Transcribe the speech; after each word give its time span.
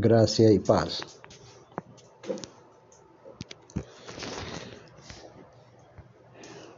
gracia 0.00 0.52
y 0.52 0.58
paz. 0.58 1.00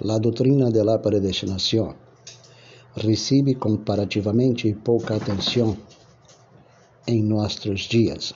La 0.01 0.19
doutrina 0.19 0.71
de 0.71 0.85
la 0.85 1.03
predestinación 1.03 1.97
recibe 2.97 3.55
comparativamente 3.57 4.75
pouca 4.75 5.17
atenção 5.17 5.77
em 7.07 7.23
nossos 7.23 7.89
dias 7.89 8.35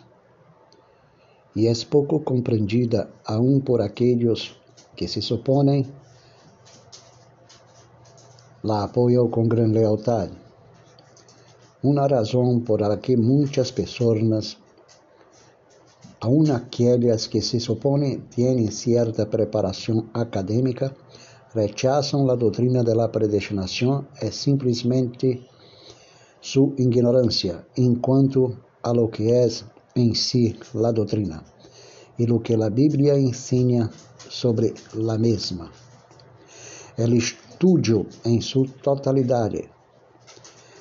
e 1.55 1.69
é 1.69 1.73
pouco 1.91 2.21
compreendida 2.21 3.11
aún 3.25 3.61
por 3.61 3.81
aqueles 3.81 4.57
que 4.97 5.07
se 5.07 5.21
supõem 5.21 5.87
la 8.65 8.85
apoiam 8.85 9.29
com 9.29 9.49
grande 9.49 9.79
lealdade. 9.79 10.33
Uma 11.83 12.07
razão 12.07 12.61
por 12.61 12.83
a 12.83 12.97
que 12.97 13.17
muitas 13.17 13.71
pessoas 13.73 14.57
aun 16.23 16.53
aquelas 16.53 17.27
que 17.27 17.41
se 17.43 17.59
supõem 17.59 18.21
têm 18.31 18.71
certa 18.71 19.27
preparação 19.27 20.07
acadêmica, 20.15 20.95
rechazam 21.53 22.31
a 22.31 22.37
doutrina 22.37 22.85
da 22.85 23.09
predestinação 23.09 24.07
é 24.21 24.31
simplesmente 24.31 25.45
sua 26.41 26.73
ignorância 26.79 27.67
enquanto 27.77 28.57
a 28.85 28.93
lo 28.93 29.09
que 29.09 29.33
é 29.33 29.49
em 29.97 30.15
si 30.15 30.57
a 30.75 30.93
doutrina 30.93 31.43
e 32.17 32.25
lo 32.25 32.39
que 32.39 32.55
a 32.55 32.71
Bíblia 32.71 33.19
ensina 33.19 33.91
sobre 34.31 34.75
la 34.95 35.19
mesma. 35.19 35.71
O 36.99 37.15
estudo 37.15 38.07
em 38.25 38.41
sua 38.41 38.69
totalidade 38.81 39.69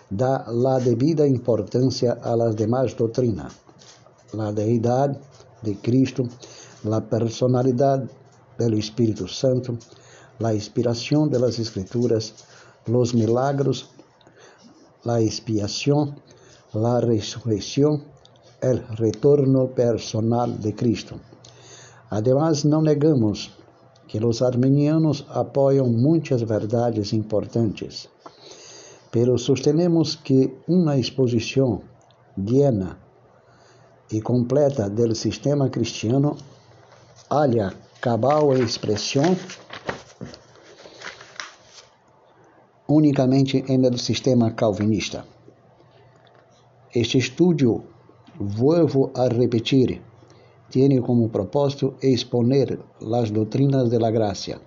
dá 0.10 0.46
la 0.48 0.78
devida 0.78 1.28
importância 1.28 2.20
a 2.22 2.36
las 2.36 2.56
demás 2.56 2.94
doutrinas, 2.94 3.54
la 4.34 4.52
deidade 4.52 5.31
de 5.62 5.78
Cristo, 5.78 6.24
la 6.84 7.02
personalidad 7.02 8.04
del 8.58 8.74
Espíritu 8.76 9.28
Santo, 9.28 9.78
la 10.40 10.54
inspiración 10.54 11.30
de 11.30 11.40
las 11.40 11.60
Escrituras, 11.60 12.34
los 12.86 13.14
milagros, 13.14 13.90
la 15.04 15.20
expiación, 15.20 16.16
la 16.74 17.00
resurrección, 17.02 18.04
el 18.62 18.86
retorno 18.98 19.68
personal 19.68 20.60
de 20.62 20.76
Cristo. 20.76 21.20
Además, 22.10 22.66
não 22.66 22.82
negamos 22.82 23.52
que 24.08 24.24
os 24.24 24.42
armenianos 24.42 25.26
apoiam 25.30 25.88
muitas 25.88 26.42
verdades 26.42 27.14
importantes, 27.14 28.10
pero 29.10 29.38
sostenemos 29.38 30.16
que 30.16 30.54
uma 30.68 30.98
exposição 30.98 31.82
llena 32.38 32.98
e 34.12 34.22
completa 34.22 34.90
do 34.90 35.16
sistema 35.16 35.70
cristiano 35.70 36.36
halla 37.30 37.74
cabal 38.02 38.54
expressão 38.58 39.36
unicamente 42.88 43.64
no 43.78 43.98
sistema 43.98 44.52
calvinista. 44.52 45.26
Este 46.94 47.18
estudo, 47.18 47.86
vuelvo 48.38 49.12
a 49.16 49.28
repetir, 49.30 50.02
tem 50.70 51.02
como 51.02 51.30
propósito 51.30 51.96
exponer 52.02 52.80
as 53.14 53.32
doutrinas 53.32 53.90
de 53.90 53.98
la 53.98 54.12
gracia. 54.12 54.60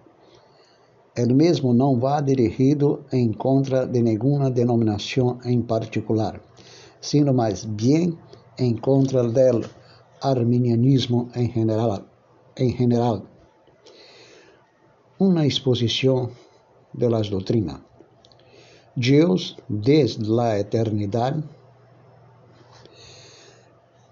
El 1.17 1.35
mesmo 1.35 1.73
não 1.75 1.99
va 1.99 2.21
dirigido 2.21 3.05
em 3.13 3.33
contra 3.33 3.87
de 3.87 4.03
nenhuma 4.03 4.51
denominação 4.51 5.39
em 5.45 5.61
particular, 5.63 6.41
sino 7.01 7.33
mais 7.33 7.65
bem 7.65 8.19
em 8.59 8.77
contra 8.77 9.23
del 9.29 9.65
arminianismo 10.21 11.29
em 11.35 11.53
general. 11.53 12.05
Em 12.57 12.77
general. 12.77 13.23
Uma 15.19 15.47
exposição 15.47 16.31
de 16.93 17.09
las 17.09 17.29
doutrinas. 17.29 17.81
Deus, 18.97 19.57
desde 19.69 20.25
la 20.29 20.59
eternidade, 20.59 21.43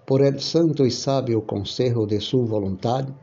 por 0.05 0.21
el 0.21 0.41
santo 0.41 0.85
e 0.85 0.91
sábio 0.91 1.43
consejo 1.43 2.05
de 2.05 2.19
sua 2.19 2.59
vontade, 2.59 3.13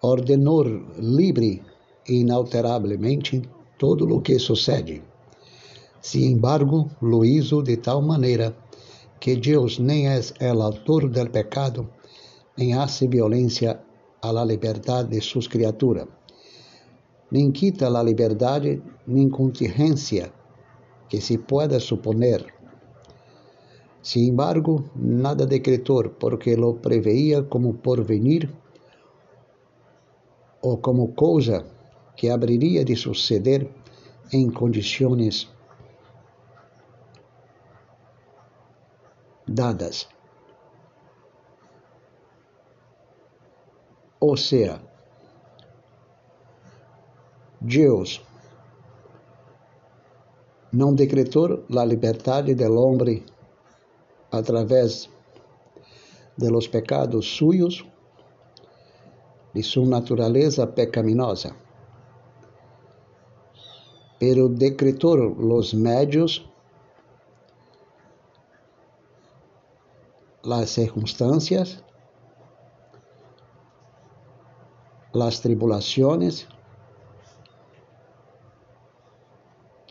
ordenou 0.00 0.64
livre 0.98 1.62
e 2.06 2.14
inalteravelmente 2.14 3.42
todo 3.76 4.06
o 4.06 4.22
que 4.22 4.38
sucede. 4.38 5.02
Sin 6.00 6.32
embargo, 6.32 6.90
lo 7.00 7.24
hizo 7.24 7.62
de 7.62 7.76
tal 7.76 8.02
maneira 8.02 8.54
que 9.20 9.36
Deus 9.36 9.78
nem 9.78 10.08
é 10.08 10.18
el 10.40 10.62
autor 10.62 11.10
del 11.10 11.30
pecado, 11.30 11.90
nem 12.56 12.74
hace 12.74 13.06
violência 13.06 13.80
a 14.22 14.32
la 14.32 14.44
de 14.46 15.20
suas 15.20 15.46
criaturas, 15.46 16.08
nem 17.30 17.52
quita 17.52 17.86
a 17.86 18.02
liberdade 18.02 18.82
nem 19.06 19.28
contingência 19.28 20.32
que 21.08 21.20
se 21.20 21.38
pueda 21.38 21.78
suponer. 21.78 22.46
Sin 24.02 24.28
embargo, 24.28 24.90
nada 24.94 25.44
decretou, 25.44 26.16
porque 26.18 26.56
lo 26.56 26.80
preveía 26.80 27.42
como 27.42 27.74
porvenir 27.74 28.50
ou 30.62 30.78
como 30.78 31.14
coisa 31.14 31.66
que 32.16 32.30
abriria 32.30 32.84
de 32.84 32.96
suceder 32.96 33.70
em 34.32 34.50
condições 34.50 35.48
dadas. 39.50 40.08
Ou 44.20 44.36
seja, 44.36 44.80
Deus 47.60 48.22
não 50.72 50.94
decretou 50.94 51.64
a 51.76 51.84
liberdade 51.84 52.54
del 52.54 52.76
homem 52.76 53.24
através 54.30 55.10
de 56.36 56.48
los 56.48 56.68
pecados 56.68 57.26
suyos, 57.26 57.84
de 59.52 59.62
sua 59.64 59.86
natureza 59.86 60.66
pecaminosa, 60.66 61.56
pero 64.18 64.48
decretou 64.48 65.16
los 65.16 65.74
medios 65.74 66.48
las 70.50 70.70
circunstancias, 70.70 71.80
las 75.12 75.40
tribulaciones, 75.40 76.48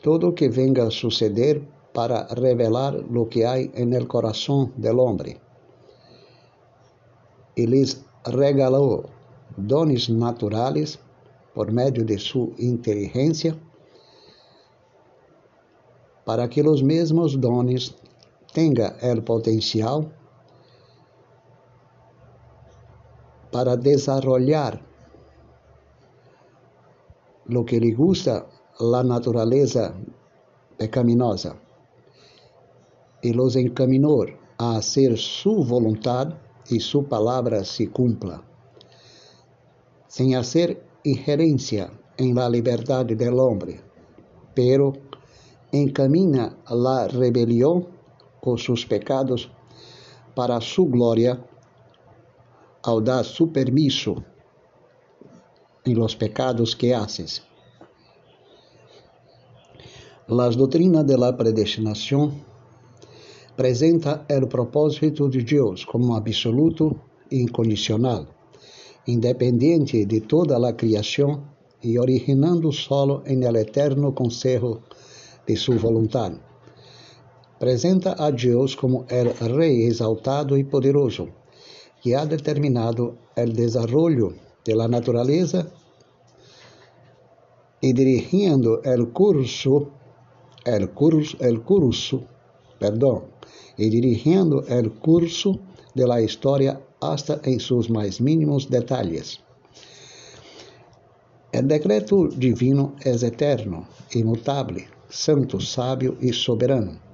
todo 0.01 0.35
que 0.35 0.49
venga 0.49 0.85
a 0.87 0.91
suceder 0.91 1.65
para 1.93 2.27
revelar 2.27 2.93
lo 3.09 3.29
que 3.29 3.47
hay 3.47 3.71
en 3.73 3.93
el 3.93 4.05
corazón 4.05 4.73
del 4.75 4.99
hombre. 4.99 5.39
Y 7.55 7.65
les 7.65 8.05
regaló 8.25 9.05
dones 9.55 10.09
naturales 10.09 10.99
por 11.53 11.71
medio 11.71 12.03
de 12.03 12.17
su 12.17 12.53
inteligencia 12.57 13.57
para 16.25 16.49
que 16.49 16.61
los 16.61 16.83
mesmos 16.83 17.39
dones 17.39 17.95
tenga 18.53 18.97
el 19.01 19.23
potencial 19.23 20.18
para 23.51 23.75
desarrollar 23.75 24.81
lo 27.45 27.65
que 27.65 27.79
lhe 27.79 27.93
gusta 27.93 28.45
la 28.79 29.03
natureza 29.03 29.93
pecaminosa. 30.77 31.55
E 33.21 33.33
los 33.33 33.55
encaminhou 33.55 34.25
a 34.57 34.77
hacer 34.77 35.17
su 35.17 35.63
voluntad 35.63 36.33
e 36.69 36.79
su 36.79 37.03
palabra 37.03 37.65
se 37.65 37.89
cumpla, 37.89 38.41
sem 40.07 40.35
hacer 40.35 40.81
injerencia 41.03 41.91
en 42.17 42.33
la 42.35 42.49
libertad 42.49 43.05
del 43.05 43.39
hombre, 43.39 43.81
pero 44.53 44.93
encamina 45.71 46.55
la 46.69 47.07
rebelión 47.07 47.87
o 48.41 48.57
sus 48.57 48.85
pecados 48.85 49.51
para 50.35 50.61
su 50.61 50.85
gloria 50.85 51.45
ao 52.81 53.01
dar 53.01 53.23
su 53.25 53.51
permiso 53.51 54.23
em 55.85 55.93
los 55.93 56.15
pecados 56.15 56.75
que 56.75 56.93
haces. 56.93 57.41
Las 60.27 60.55
doutrinas 60.55 61.05
de 61.07 61.17
la 61.17 61.35
predestinación 61.35 62.43
apresenta 63.53 64.25
o 64.29 64.47
propósito 64.47 65.27
de 65.27 65.43
Deus 65.43 65.85
como 65.85 66.15
absoluto 66.15 66.95
e 67.31 67.37
incondicional, 67.37 68.27
independente 69.07 70.05
de 70.05 70.21
toda 70.21 70.55
a 70.57 70.73
criação 70.73 71.43
e 71.81 71.97
originando 71.97 72.71
solo 72.71 73.23
em 73.25 73.43
el 73.43 73.55
eterno 73.55 74.13
consejo 74.13 74.81
de 75.47 75.55
sua 75.55 75.77
vontade. 75.77 76.39
Apresenta 77.55 78.15
a 78.17 78.31
Deus 78.31 78.75
como 78.75 79.05
el 79.09 79.33
Rei 79.33 79.87
exaltado 79.87 80.55
e 80.55 80.63
poderoso, 80.63 81.38
que 82.01 82.15
ha 82.15 82.25
determinado 82.25 83.17
o 83.35 83.45
desenvolvimento 83.45 84.49
da 84.65 84.87
natureza 84.87 85.71
e 87.81 87.93
dirigindo 87.93 88.81
o 88.85 89.05
curso, 89.07 89.91
el 90.65 90.89
curso, 90.89 91.37
el 91.39 91.61
curso, 91.63 92.17
perdão, 92.77 93.17
e 93.77 93.89
dirigindo 93.89 94.57
o 94.59 94.89
curso 94.99 95.59
de 95.95 96.05
la 96.05 96.21
história 96.21 96.81
hasta 97.01 97.41
em 97.45 97.57
seus 97.59 97.87
mais 97.87 98.19
mínimos 98.19 98.65
detalhes. 98.65 99.39
O 101.51 101.61
decreto 101.63 102.27
divino 102.27 102.95
é 103.03 103.11
eterno, 103.25 103.87
imutável, 104.13 104.85
santo, 105.09 105.59
sábio 105.59 106.17
e 106.21 106.31
soberano. 106.31 107.08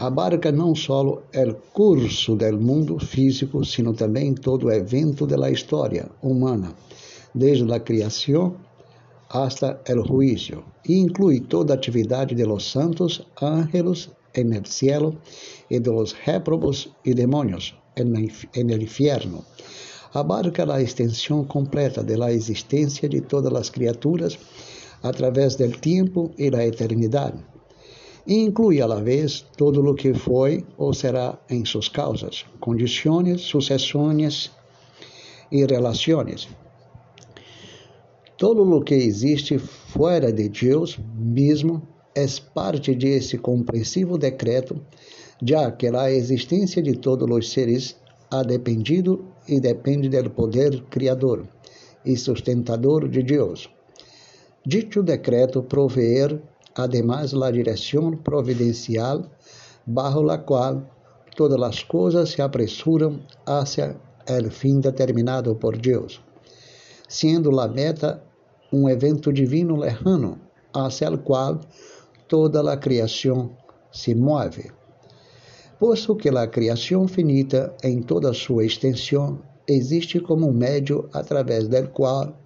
Abarca 0.00 0.52
não 0.52 0.76
só 0.76 1.02
o 1.02 1.54
curso 1.72 2.36
do 2.36 2.56
mundo 2.56 3.00
físico, 3.00 3.64
sino 3.64 3.92
também 3.92 4.32
todo 4.32 4.70
evento 4.70 5.26
da 5.26 5.50
história 5.50 6.08
humana, 6.22 6.72
desde 7.34 7.72
a 7.72 7.80
criação 7.80 8.54
hasta 9.28 9.80
el 9.88 10.04
juicio, 10.06 10.62
e 10.88 10.94
inclui 10.94 11.40
toda 11.40 11.72
a 11.72 11.76
atividade 11.76 12.36
de 12.36 12.44
los 12.44 12.70
santos 12.70 13.26
ángeles 13.42 14.08
en 14.34 14.52
el 14.52 14.66
cielo 14.66 15.16
y 15.68 15.80
de 15.80 15.90
réprobos 16.24 16.90
y 17.04 17.12
demonios 17.12 17.74
en 17.96 18.70
el 18.70 18.82
infierno. 18.82 19.44
Abarca 20.14 20.64
la 20.64 20.80
extensión 20.80 21.44
completa 21.44 22.04
de 22.04 22.16
la 22.16 22.30
existencia 22.30 23.08
de 23.08 23.22
todas 23.22 23.52
las 23.52 23.68
criaturas 23.68 24.38
a 25.02 25.10
través 25.10 25.58
del 25.58 25.80
tiempo 25.80 26.30
y 26.38 26.50
la 26.50 26.62
eternidad. 26.62 27.34
E 28.28 28.34
inclui 28.34 28.82
a 28.82 28.86
la 28.86 29.00
vez 29.00 29.40
todo 29.56 29.80
lo 29.80 29.94
que 29.94 30.12
foi 30.12 30.62
ou 30.76 30.92
será 30.92 31.38
em 31.48 31.64
suas 31.64 31.88
causas, 31.88 32.44
condições, 32.60 33.40
sucessões 33.40 34.50
e 35.50 35.64
relações. 35.64 36.46
Todo 38.36 38.62
lo 38.64 38.82
que 38.82 38.94
existe 38.94 39.58
fora 39.58 40.30
de 40.30 40.50
Deus 40.50 40.98
mesmo 41.16 41.82
é 42.14 42.26
parte 42.52 42.94
desse 42.94 43.38
compreensivo 43.38 44.18
decreto, 44.18 44.78
já 45.42 45.72
que 45.72 45.86
a 45.86 46.10
existência 46.10 46.82
de 46.82 46.98
todos 46.98 47.26
os 47.30 47.50
seres 47.50 47.96
ha 48.30 48.42
dependido 48.42 49.24
e 49.48 49.58
depende 49.58 50.10
do 50.10 50.28
poder 50.28 50.82
criador 50.90 51.48
e 52.04 52.14
sustentador 52.14 53.08
de 53.08 53.22
Deus. 53.22 53.70
Dicho 54.66 55.02
decreto 55.02 55.62
proveer 55.62 56.38
además 56.78 57.32
la 57.32 57.50
direção 57.50 58.16
providencial 58.22 59.28
bajo 59.84 60.22
la 60.22 60.38
cual 60.38 60.88
todas 61.36 61.60
as 61.62 61.82
coisas 61.82 62.30
se 62.30 62.40
apressuram 62.40 63.20
hacia 63.44 63.96
el 64.26 64.50
fim 64.50 64.80
determinado 64.80 65.56
por 65.56 65.76
Deus, 65.76 66.20
sendo 67.08 67.50
la 67.50 67.66
meta 67.66 68.22
um 68.72 68.88
evento 68.88 69.32
divino 69.32 69.76
lejano 69.76 70.38
hacia 70.72 71.08
el 71.08 71.18
qual 71.18 71.60
toda 72.28 72.60
a 72.70 72.76
criação 72.76 73.50
se 73.90 74.14
move. 74.14 74.70
Posto 75.80 76.16
que 76.16 76.28
a 76.28 76.46
criação 76.46 77.08
finita, 77.08 77.74
em 77.82 78.02
toda 78.02 78.32
sua 78.32 78.64
extensão, 78.64 79.40
existe 79.66 80.20
como 80.20 80.48
um 80.48 80.52
médio 80.52 81.08
através 81.12 81.68
do 81.68 81.88
qual 81.88 82.36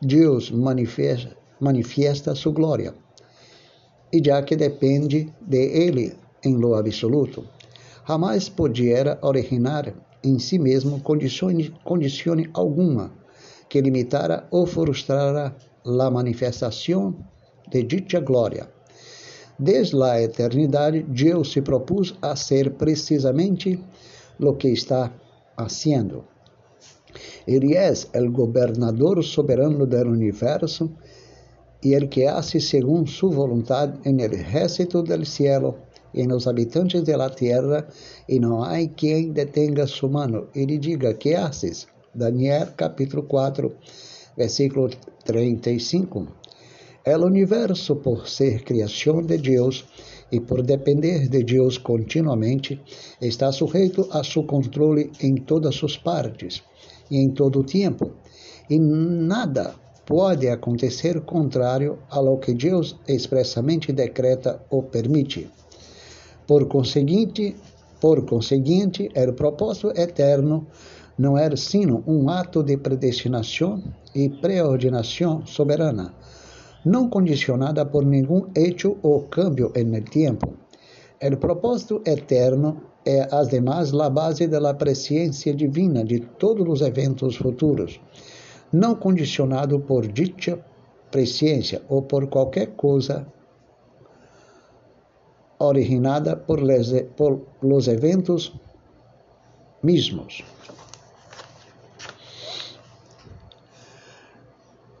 Deus 0.00 0.50
manifesta, 0.50 1.36
manifesta 1.58 2.34
sua 2.34 2.52
glória, 2.52 2.94
e 4.16 4.22
já 4.24 4.42
que 4.42 4.56
depende 4.56 5.30
de 5.42 5.58
Ele 5.58 6.14
em 6.42 6.56
lo 6.56 6.74
absoluto, 6.74 7.44
jamais 8.08 8.48
podia 8.48 9.18
originar 9.20 9.92
em 10.24 10.38
si 10.38 10.58
mesmo 10.58 11.02
condição 11.02 11.50
alguma 12.54 13.12
que 13.68 13.78
limitara 13.80 14.46
ou 14.50 14.64
frustrara 14.66 15.54
a 15.84 16.10
manifestação 16.10 17.14
de 17.70 17.82
dicha 17.82 18.20
glória. 18.20 18.68
Desde 19.58 20.02
a 20.02 20.22
eternidade, 20.22 21.02
Deus 21.02 21.52
se 21.52 21.60
propôs 21.60 22.14
a 22.22 22.34
ser 22.34 22.72
precisamente 22.72 23.78
o 24.40 24.54
que 24.54 24.68
está 24.68 25.12
haciendo. 25.56 26.24
Ele 27.46 27.74
é 27.74 27.92
o 28.14 28.32
governador 28.32 29.22
soberano 29.22 29.86
do 29.86 30.08
universo 30.08 30.90
e 31.82 31.94
el 31.94 32.08
que 32.08 32.28
hace 32.28 32.60
según 32.60 33.06
su 33.06 33.30
voluntad 33.30 33.94
en 34.04 34.20
el 34.20 34.32
ejército 34.32 35.02
del 35.02 35.26
cielo 35.26 35.78
y 36.12 36.22
en 36.22 36.30
los 36.30 36.46
habitantes 36.46 37.04
de 37.04 37.16
la 37.16 37.30
tierra, 37.30 37.86
y 38.26 38.40
no 38.40 38.64
hay 38.64 38.88
quien 38.88 39.34
detenga 39.34 39.86
su 39.86 40.08
mano 40.08 40.48
y 40.54 40.66
le 40.66 40.78
diga, 40.78 41.18
¿qué 41.18 41.36
haces? 41.36 41.88
Daniel 42.14 42.68
capítulo 42.76 43.28
4, 43.28 43.74
versículo 44.36 44.88
35. 45.24 46.26
El 47.04 47.22
universo, 47.22 48.00
por 48.00 48.26
ser 48.26 48.64
criação 48.64 49.22
de 49.22 49.38
Deus 49.38 49.84
e 50.32 50.40
por 50.40 50.62
depender 50.62 51.28
de 51.28 51.44
Deus 51.44 51.78
continuamente, 51.78 52.80
está 53.20 53.52
sujeito 53.52 54.08
a 54.10 54.24
seu 54.24 54.44
controle 54.44 55.12
em 55.20 55.36
todas 55.36 55.76
suas 55.76 55.96
partes 55.96 56.64
e 57.08 57.18
em 57.18 57.30
todo 57.30 57.60
o 57.60 57.64
tempo. 57.64 58.12
E 58.68 58.76
nada 58.76 59.76
pode 60.06 60.48
acontecer 60.48 61.20
contrário 61.22 61.98
ao 62.08 62.38
que 62.38 62.54
Deus 62.54 62.96
expressamente 63.06 63.92
decreta 63.92 64.62
ou 64.70 64.82
permite. 64.82 65.50
Por 66.46 66.66
conseguinte, 66.68 67.56
por 68.00 68.24
conseguinte, 68.24 69.10
o 69.14 69.32
propósito 69.32 69.92
eterno 69.94 70.66
não 71.18 71.36
é 71.36 71.54
sino 71.56 72.04
um 72.06 72.30
ato 72.30 72.62
de 72.62 72.76
predestinação 72.76 73.82
e 74.14 74.28
preordinação 74.28 75.44
soberana 75.44 76.14
não 76.86 77.08
condicionada 77.08 77.84
por 77.84 78.06
nenhum 78.06 78.46
hecho 78.54 78.96
ou 79.02 79.22
cambio 79.22 79.72
no 79.74 80.02
tempo. 80.02 80.54
O 81.20 81.36
propósito 81.36 82.00
eterno 82.06 82.80
é, 83.04 83.26
además, 83.32 83.92
a 83.92 84.08
base 84.08 84.46
da 84.46 84.72
presciência 84.72 85.52
divina 85.52 86.04
de 86.04 86.20
todos 86.20 86.66
os 86.68 86.80
eventos 86.86 87.36
futuros, 87.36 88.00
não 88.72 88.94
condicionado 88.94 89.80
por 89.80 90.06
dicha 90.06 90.58
presciência 91.10 91.82
ou 91.88 92.02
por 92.02 92.26
qualquer 92.28 92.74
coisa 92.76 93.26
originada 95.58 96.36
por, 96.36 96.62
les, 96.62 96.92
por 97.16 97.40
los 97.62 97.88
eventos 97.88 98.52
mismos. 99.82 100.44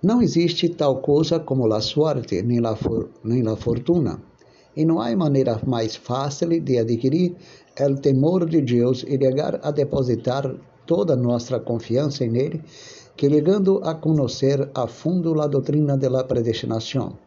Não 0.02 0.22
existe 0.22 0.68
tal 0.68 1.00
coisa 1.00 1.40
como 1.40 1.72
a 1.72 1.80
sorte 1.80 2.42
nem 2.42 2.64
a, 2.64 2.76
for, 2.76 3.10
nem 3.24 3.46
a 3.48 3.56
fortuna, 3.56 4.22
e 4.76 4.84
não 4.84 5.00
há 5.00 5.14
maneira 5.16 5.60
mais 5.66 5.96
fácil 5.96 6.60
de 6.60 6.78
adquirir 6.78 7.34
o 7.80 7.94
temor 7.96 8.48
de 8.48 8.60
Deus 8.60 9.04
e 9.04 9.18
chegar 9.18 9.58
a 9.62 9.70
depositar 9.70 10.54
toda 10.86 11.16
nossa 11.16 11.58
confiança 11.58 12.24
nele 12.26 12.62
que 13.16 13.30
chegando 13.30 13.80
a 13.82 13.94
conhecer 13.94 14.70
a 14.74 14.86
fundo 14.86 15.40
a 15.40 15.46
doutrina 15.46 15.96
da 15.96 16.24
predestinação. 16.24 17.18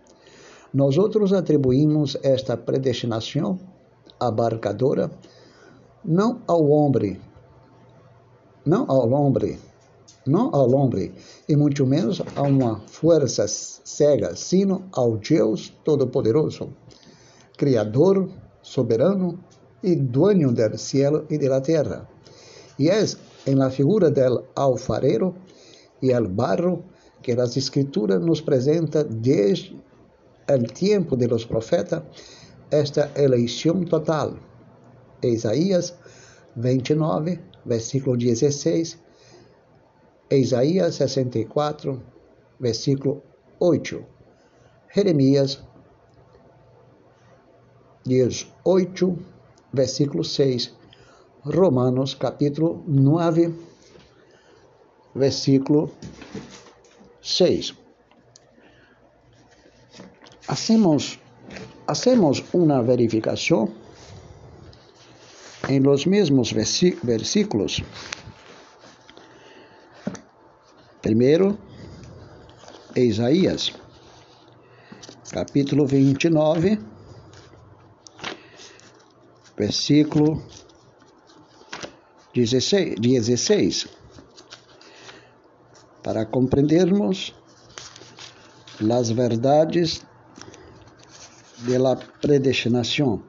Nós 0.73 0.97
outros 0.97 1.33
atribuímos 1.33 2.15
esta 2.21 2.55
predestinação 2.55 3.59
abarcadora 4.19 5.09
não 6.05 6.41
ao 6.47 6.63
homem, 6.69 7.19
não 8.65 8.85
ao 8.87 9.09
homem, 9.09 9.57
não 10.25 10.53
ao 10.53 10.69
homem, 10.71 11.11
e 11.47 11.55
muito 11.55 11.85
menos 11.85 12.21
a 12.35 12.43
uma 12.43 12.81
força 12.85 13.47
cega, 13.47 14.35
sino 14.35 14.83
ao 14.91 15.17
Deus 15.17 15.73
Todo-Poderoso, 15.83 16.69
Criador, 17.57 18.29
soberano 18.61 19.39
e 19.81 19.95
dueño 19.95 20.53
del 20.53 20.77
cielo 20.77 21.25
e 21.29 21.37
de 21.37 21.49
la 21.49 21.61
terra. 21.61 22.07
E 22.77 22.89
é 22.89 23.03
em 23.47 23.55
la 23.55 23.69
figura 23.69 24.09
del 24.11 24.45
alfarero 24.55 25.33
e 26.01 26.11
el 26.11 26.27
barro 26.27 26.83
que 27.21 27.33
as 27.33 27.57
Escrituras 27.57 28.21
nos 28.21 28.41
presenta 28.41 29.03
desde 29.03 29.75
o 30.47 30.63
tempo 30.73 31.15
de 31.15 31.27
los 31.27 31.45
profetas 31.45 32.03
esta 32.71 33.11
eleição 33.15 33.83
total. 33.83 34.37
Isaías 35.21 35.95
29, 36.55 37.39
versículo 37.65 38.15
16 38.15 38.97
Isaías 40.31 40.93
64, 40.95 41.99
versículo 42.59 43.23
8. 43.57 44.05
Jeremias 44.93 45.63
18, 48.05 49.17
versículo 49.73 50.23
6. 50.23 50.71
Romanos 51.45 52.13
capítulo 52.13 52.83
9, 52.85 53.55
versículo 55.13 55.91
6. 57.21 57.73
Hacemos, 60.47 61.19
hacemos 61.87 62.43
una 62.53 62.81
verificación 62.81 63.73
en 65.67 65.83
los 65.83 66.07
mismos 66.07 66.53
versículos 66.53 67.83
Primeiro, 71.01 71.57
Isaías, 72.93 73.71
capítulo 75.31 75.87
29, 75.87 76.77
versículo 79.55 80.43
16, 82.33 82.95
16 82.99 83.98
para 86.03 86.25
compreendermos 86.25 87.35
as 88.91 89.09
verdades 89.11 90.05
da 91.67 91.95
predestinação. 92.21 93.21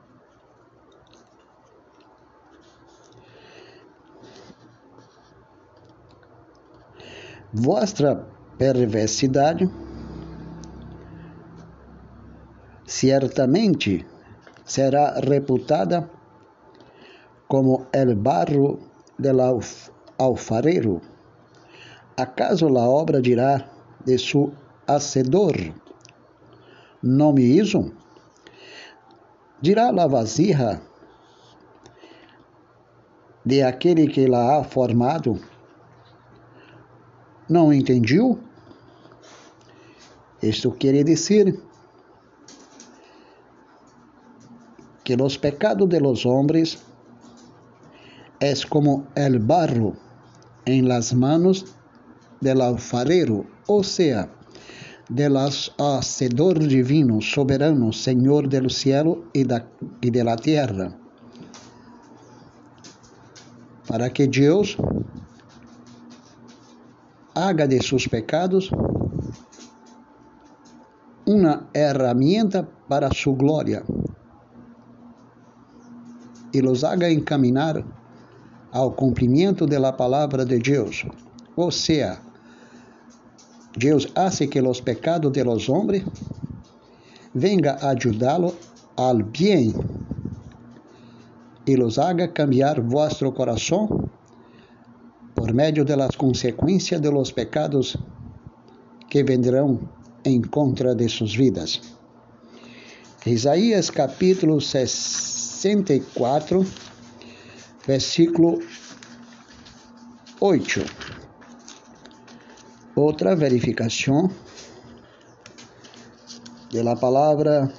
Vossa 7.52 8.26
perversidade 8.56 9.68
certamente 12.86 14.06
será 14.64 15.18
reputada 15.18 16.08
como 17.48 17.86
el 17.92 18.14
barro 18.14 18.78
del 19.18 19.40
alfarero. 20.16 21.09
¿Acaso 22.20 22.68
la 22.68 22.86
obra 22.86 23.18
dirá 23.18 23.72
de 24.04 24.18
su 24.18 24.52
hacedor, 24.86 25.56
não 27.02 27.32
me 27.32 27.40
hizo? 27.40 27.94
Dirá 29.62 29.90
la 29.90 30.06
vasija 30.06 30.82
de 33.42 33.64
aquele 33.64 34.06
que 34.06 34.28
la 34.28 34.58
ha 34.58 34.64
formado, 34.64 35.40
não 37.48 37.72
entendiu? 37.72 38.38
Isto 40.42 40.72
quer 40.72 41.02
dizer 41.02 41.58
que 45.02 45.14
os 45.14 45.38
pecados 45.38 45.88
de 45.88 46.00
los 46.00 46.26
hombres 46.26 46.84
es 48.40 48.66
como 48.66 49.06
el 49.14 49.38
barro 49.38 49.94
en 50.66 50.86
las 50.86 51.14
manos 51.14 51.79
del 52.40 52.60
alfarero, 52.60 53.46
o 53.66 53.82
sea, 53.82 54.28
del 55.08 55.36
hacedor 55.36 56.58
divino, 56.58 57.20
soberano, 57.20 57.92
Senhor 57.92 58.48
del 58.48 58.70
cielo 58.70 59.24
y, 59.32 59.44
da, 59.44 59.66
y 60.00 60.10
de 60.10 60.24
la 60.24 60.36
tierra, 60.36 60.96
para 63.86 64.08
que 64.10 64.28
Deus 64.28 64.76
haga 67.34 67.66
de 67.66 67.80
seus 67.80 68.08
pecados 68.08 68.70
uma 71.26 71.68
herramienta 71.72 72.68
para 72.88 73.10
sua 73.12 73.34
glória 73.34 73.84
e 76.52 76.60
los 76.60 76.82
haga 76.82 77.10
encaminhar 77.10 77.84
ao 78.72 78.92
cumprimento 78.92 79.66
da 79.66 79.92
palavra 79.92 80.44
de 80.44 80.58
Deus. 80.58 81.04
Ou 81.56 81.70
seja, 81.70 82.20
Deus 83.80 84.12
hace 84.14 84.48
que 84.48 84.60
os 84.60 84.82
pecados 84.82 85.32
de 85.32 85.42
los 85.42 85.70
hombres 85.70 86.04
venga 87.32 87.78
a 87.80 87.92
ajudá-lo 87.92 88.54
al 88.96 89.22
bien 89.22 89.72
e 91.66 91.76
los 91.76 91.98
haga 91.98 92.32
cambiar 92.32 92.82
vuestro 92.82 93.32
coração 93.32 93.88
por 95.34 95.54
meio 95.54 95.84
de 95.84 95.96
las 95.96 96.16
consequências 96.16 97.00
de 97.00 97.10
los 97.10 97.32
pecados 97.32 97.96
que 99.08 99.24
vendrão 99.24 99.80
em 100.24 100.42
contra 100.42 100.94
de 100.94 101.08
suas 101.08 101.34
vidas. 101.34 101.80
Isaías 103.24 103.90
capítulo 103.90 104.60
64 104.60 106.66
versículo 107.86 108.58
8. 110.38 111.09
Outra 112.94 113.34
verificação 113.36 114.30
da 116.72 116.96
palavra 116.96 117.72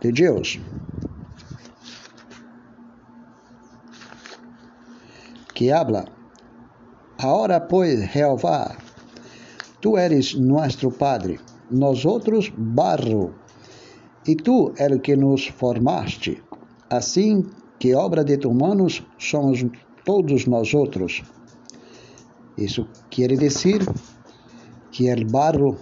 de 0.00 0.12
Deus. 0.12 0.60
Que 5.54 5.72
habla, 5.72 6.06
Ahora 7.20 7.60
pois, 7.60 8.12
Jeová, 8.12 8.76
tu 9.80 9.98
eres 9.98 10.34
nuestro 10.34 10.88
Padre, 10.88 11.40
nós 11.68 12.04
outros 12.04 12.48
barro, 12.56 13.34
e 14.24 14.36
tu 14.36 14.72
é 14.78 14.86
o 14.86 15.00
que 15.00 15.16
nos 15.16 15.48
formaste 15.48 16.40
assim 16.88 17.44
que 17.76 17.92
obra 17.92 18.22
de 18.22 18.36
tu 18.36 18.54
manos 18.54 19.02
somos 19.18 19.66
todos 20.04 20.46
nós 20.46 20.72
outros. 20.74 21.24
Isso 22.58 22.88
quer 23.08 23.36
dizer 23.36 23.86
que 24.90 25.12
o 25.12 25.26
barro 25.30 25.78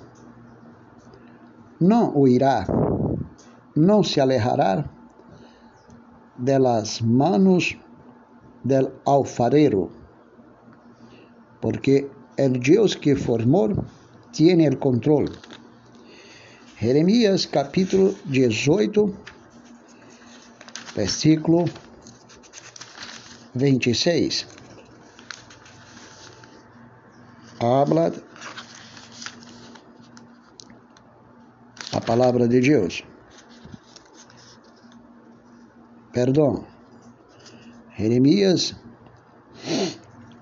não 1.80 2.14
huirá, 2.14 2.66
não 3.74 4.02
se 4.02 4.20
alejará 4.20 4.84
das 6.36 7.00
manos 7.00 7.78
del 8.62 8.92
alfarero, 9.06 9.90
porque 11.62 12.10
o 12.38 12.48
Deus 12.58 12.94
que 12.94 13.16
formou 13.16 13.70
tem 14.30 14.68
o 14.68 14.76
controle. 14.76 15.32
Jeremias 16.78 17.46
capítulo 17.46 18.14
18, 18.26 19.16
versículo 20.94 21.64
26. 23.54 24.55
Habla 27.58 28.12
a 31.92 32.00
palavra 32.00 32.46
de 32.46 32.60
Deus. 32.60 33.02
Perdão. 36.12 36.66
Jeremias, 37.96 38.74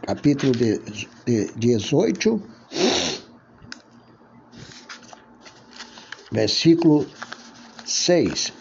capítulo 0.02 0.52
de, 0.52 0.78
de 1.25 1.52
18, 1.56 2.42
versículo 6.33 7.06
6. 7.85 8.52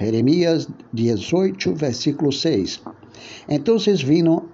Jeremias 0.00 0.68
18, 0.92 1.74
versículo 1.74 2.32
6. 2.32 2.82
Então 3.48 3.78
vino 4.02 4.51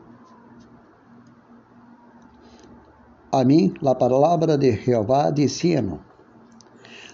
a 3.31 3.45
mim 3.45 3.75
a 3.85 3.95
palavra 3.95 4.57
de 4.57 4.73
Jeová 4.73 5.31
dizendo: 5.31 6.01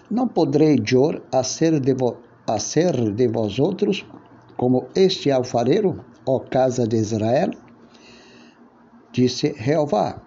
Não 0.09 0.27
poderei 0.27 0.81
eu 0.91 1.21
hacer 1.31 1.79
de, 1.79 1.93
vo, 1.93 2.17
hacer 2.47 3.11
de 3.11 3.27
vosotros 3.27 4.05
como 4.57 4.87
este 4.95 5.31
alfarero, 5.31 6.03
ó 6.25 6.39
casa 6.39 6.87
de 6.87 6.97
Israel? 6.97 7.51
Disse 9.11 9.53
Jeová. 9.57 10.21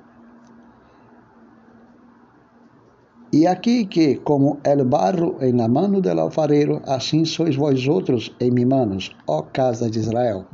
E 3.30 3.47
aqui 3.47 3.85
que, 3.85 4.16
como 4.16 4.59
el 4.64 4.85
barro 4.85 5.37
em 5.42 5.52
la 5.52 5.68
mano 5.68 6.00
del 6.00 6.18
alfarero, 6.18 6.80
assim 6.87 7.26
sois 7.26 7.57
vós 7.57 7.87
outros 7.87 8.35
em 8.40 8.50
mi 8.50 8.64
manos, 8.64 9.14
ó 9.26 9.42
casa 9.42 9.90
de 9.90 9.99
Israel, 9.99 10.47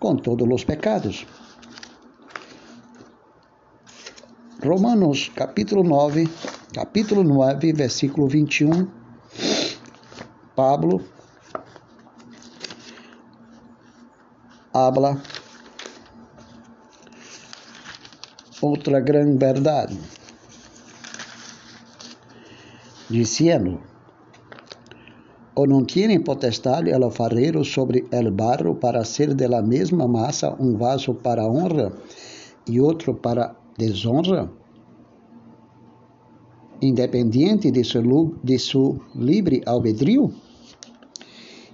com 0.00 0.16
todos 0.16 0.48
os 0.50 0.64
pecados. 0.64 1.24
Romanos 4.62 5.32
capítulo 5.34 5.82
9, 5.82 6.28
capítulo 6.74 7.24
9, 7.24 7.72
versículo 7.72 8.28
21, 8.28 8.86
Pablo 10.54 11.00
habla 14.70 15.16
outra 18.60 19.00
grande 19.00 19.38
verdade. 19.38 19.98
Dizendo: 23.08 23.80
ou 25.54 25.66
não 25.66 25.86
tiene 25.86 26.20
potestade 26.20 26.90
el 26.90 27.02
alfarero 27.02 27.64
sobre 27.64 28.04
el 28.12 28.30
barro 28.30 28.74
para 28.78 29.00
hacer 29.00 29.34
de 29.34 29.48
la 29.48 29.62
mesma 29.62 30.06
massa 30.06 30.54
um 30.60 30.76
vaso 30.76 31.14
para 31.14 31.46
honra 31.46 31.92
e 32.66 32.78
outro 32.78 33.14
para 33.14 33.59
desonra? 33.80 34.52
Independiente 36.82 37.70
de 37.70 37.82
seu, 37.82 38.34
de 38.44 38.58
seu 38.58 39.00
livre 39.14 39.62
albedrío? 39.66 40.30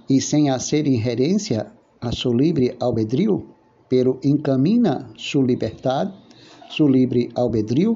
E 0.09 0.21
sem 0.21 0.49
hacer 0.49 0.87
ingerência 0.87 1.67
a 1.99 2.11
su 2.11 2.33
livre 2.33 2.77
albedrío, 2.79 3.43
pero 3.89 4.19
encamina 4.23 5.09
su 5.17 5.43
libertad, 5.43 6.13
su 6.69 6.87
livre 6.87 7.29
albedrío, 7.35 7.95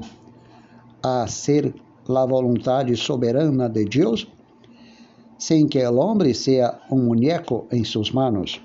a 1.02 1.26
ser 1.28 1.74
la 2.08 2.26
vontade 2.26 2.96
soberana 2.96 3.70
de 3.70 3.86
Deus, 3.86 4.28
sem 5.38 5.68
que 5.68 5.86
o 5.88 5.96
homem 5.96 6.34
seja 6.34 6.80
um 6.92 7.06
muñeco 7.06 7.66
em 7.72 7.84
suas 7.84 8.12
manos. 8.12 8.62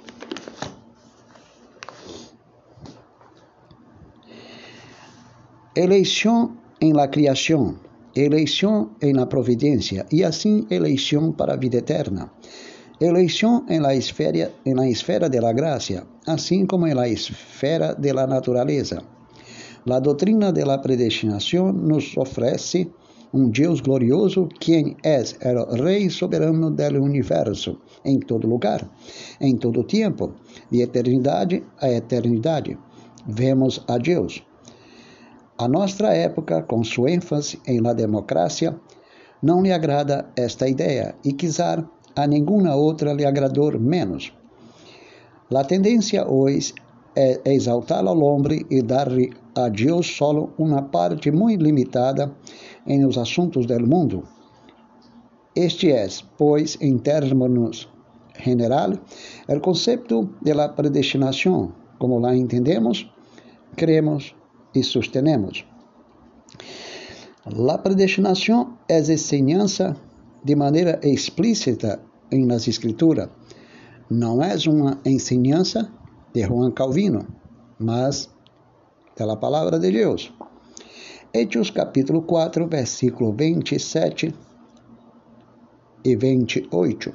Eleição 5.77 6.57
em 6.81 6.95
la 6.95 7.07
criação, 7.07 7.77
eleição 8.15 8.93
em 9.03 9.13
la 9.13 9.27
providência 9.27 10.07
e 10.11 10.25
assim 10.25 10.67
eleição 10.71 11.33
para 11.33 11.53
a 11.53 11.57
vida 11.57 11.77
eterna. 11.77 12.31
Eleição 12.99 13.67
em 13.69 13.79
la 13.79 13.95
esfera, 13.95 14.55
em 14.65 14.73
la 14.73 14.89
esfera 14.89 15.29
de 15.29 15.39
la 15.39 15.53
gracia, 15.53 16.05
assim 16.27 16.65
como 16.65 16.87
em 16.87 16.95
la 16.95 17.07
esfera 17.07 17.95
de 17.95 18.11
la 18.11 18.27
naturaleza. 18.27 19.03
La 19.85 20.01
doutrina 20.01 20.51
de 20.51 20.65
la 20.65 20.79
predestinação 20.79 21.71
nos 21.75 22.17
oferece 22.17 22.91
um 23.35 23.51
Deus 23.51 23.83
glorioso, 23.83 24.49
quem 24.59 24.97
é 25.05 25.23
o 25.53 25.75
Rei 25.85 26.09
soberano 26.09 26.71
do 26.71 27.03
universo, 27.03 27.79
em 28.03 28.19
todo 28.19 28.49
lugar, 28.49 28.89
em 29.39 29.59
todo 29.59 29.85
tempo, 29.85 30.33
de 30.71 30.81
eternidade 30.81 31.63
a 31.79 31.91
eternidade. 31.91 32.79
Vemos 33.27 33.85
a 33.87 33.99
Deus. 33.99 34.43
A 35.59 35.67
nossa 35.67 36.09
época, 36.09 36.63
com 36.63 36.85
sua 36.85 37.11
ênfase 37.11 37.59
em 37.67 37.81
la 37.81 37.95
democracia, 37.95 38.79
não 39.43 39.63
lhe 39.63 39.73
agrada 39.73 40.29
esta 40.37 40.69
ideia 40.69 41.15
e, 41.25 41.33
quizá, 41.33 41.83
a 42.15 42.27
nenhuma 42.27 42.75
outra 42.75 43.15
lhe 43.15 43.25
agradou 43.25 43.79
menos. 43.81 44.35
A 45.55 45.65
tendência 45.65 46.29
hoje 46.29 46.75
é 47.17 47.41
exaltar 47.47 48.07
ao 48.07 48.21
homem 48.21 48.67
e 48.71 48.83
dar-lhe 48.83 49.33
a 49.55 49.71
Deus 49.71 50.07
solo 50.07 50.53
uma 50.59 50.83
parte 50.83 51.31
muito 51.31 51.63
limitada 51.63 52.31
em 52.87 53.07
os 53.07 53.17
assuntos 53.17 53.65
do 53.65 53.87
mundo. 53.87 54.25
Este 55.55 55.91
é, 55.91 56.07
pois, 56.37 56.77
em 56.83 56.99
termos 56.99 57.89
general, 58.45 58.93
o 59.49 59.61
conceito 59.61 60.29
de 60.43 60.53
la 60.53 60.69
predestinação, 60.69 61.73
como 61.99 62.21
la 62.21 62.37
entendemos, 62.37 63.11
creemos 63.75 64.36
e 64.77 64.83
sostenemos. 64.83 65.65
La 67.47 67.79
predestinação 67.79 68.79
é 68.89 68.99
enseñança 68.99 69.97
de 70.45 70.55
maneira 70.55 71.01
explícita 71.03 72.01
las 72.31 72.69
Escrituras. 72.69 73.29
Não 74.11 74.43
é 74.43 74.55
uma 74.69 75.01
enseñança 75.05 75.91
de 76.35 76.43
Juan 76.45 76.73
Calvino, 76.73 77.27
mas 77.79 78.29
da 79.17 79.37
palavra 79.37 79.79
de 79.79 79.91
Deus. 79.91 80.33
Hechos 81.33 81.71
capítulo 81.71 82.23
4, 82.23 82.67
versículo 82.67 83.33
27 83.33 84.35
e 86.05 86.17
28. 86.17 87.15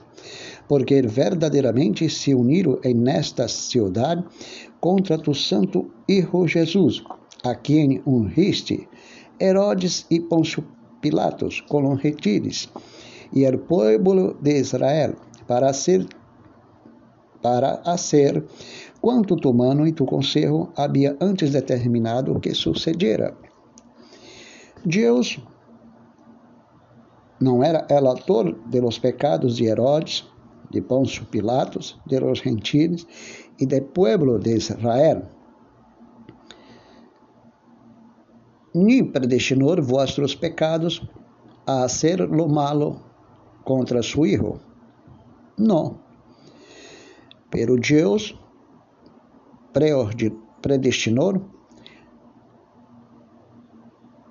Porque 0.68 1.02
verdadeiramente 1.02 2.10
se 2.10 2.34
uniram 2.34 2.80
nesta 2.96 3.48
cidade 3.48 4.24
contra 4.80 5.18
tu 5.18 5.34
santo 5.34 5.92
Hijo 6.08 6.48
Jesus, 6.48 7.04
a 7.44 7.56
quem 7.56 8.02
unriste 8.06 8.88
Herodes 9.40 10.06
e 10.10 10.20
Pôncio 10.20 10.64
Pilatos 11.02 11.62
com 11.62 11.96
retires, 11.96 12.70
e 13.34 13.48
o 13.48 13.58
povo 13.58 14.36
de 14.40 14.60
Israel, 14.60 15.16
para 15.48 15.74
ser 15.74 16.08
para 17.42 17.82
hacer 17.86 18.46
quanto 19.02 19.36
tu 19.36 19.52
mano 19.52 19.88
e 19.88 19.92
tu 19.92 20.06
conselho 20.06 20.72
havia 20.78 21.18
antes 21.20 21.52
determinado 21.52 22.40
que 22.40 22.54
sucedera. 22.54 23.36
Deus 24.86 25.40
não 27.40 27.64
era 27.64 27.88
el 27.90 28.06
autor 28.06 28.56
de 28.70 28.80
los 28.80 29.00
pecados 29.00 29.58
de 29.58 29.66
Herodes, 29.66 30.24
de 30.70 30.82
Pôncio 30.84 31.26
Pilatos, 31.26 32.00
de 32.06 32.20
los 32.20 32.42
gentiles 32.42 33.08
e 33.60 33.66
del 33.66 33.86
pueblo 33.86 34.38
de 34.38 34.56
Israel, 34.56 35.24
ni 38.74 39.04
predestinou 39.04 39.82
vossos 39.82 40.36
pecados 40.36 41.02
a 41.66 41.84
hacer 41.84 42.20
lo 42.20 42.48
malo 42.48 43.02
contra 43.64 44.02
su 44.02 44.26
hijo. 44.26 44.60
No. 45.58 46.00
Pero 47.50 47.76
Deus 47.76 48.36
predestinou 50.62 51.42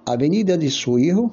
a 0.07 0.17
venida 0.17 0.57
de 0.57 0.71
su 0.71 0.99
hijo 0.99 1.31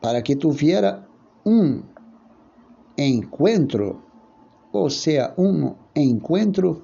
para 0.00 0.22
que 0.22 0.36
tuviera 0.36 1.06
um 1.44 1.82
encontro, 2.96 4.02
ou 4.72 4.88
seja, 4.90 5.34
um 5.36 5.74
encontro 5.94 6.82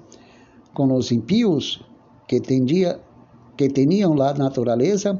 com 0.77 0.93
os 0.93 1.11
impíos 1.11 1.81
que, 2.27 2.39
tendia, 2.39 3.01
que 3.57 3.67
tinham 3.67 4.13
a 4.21 4.33
natureza 4.35 5.19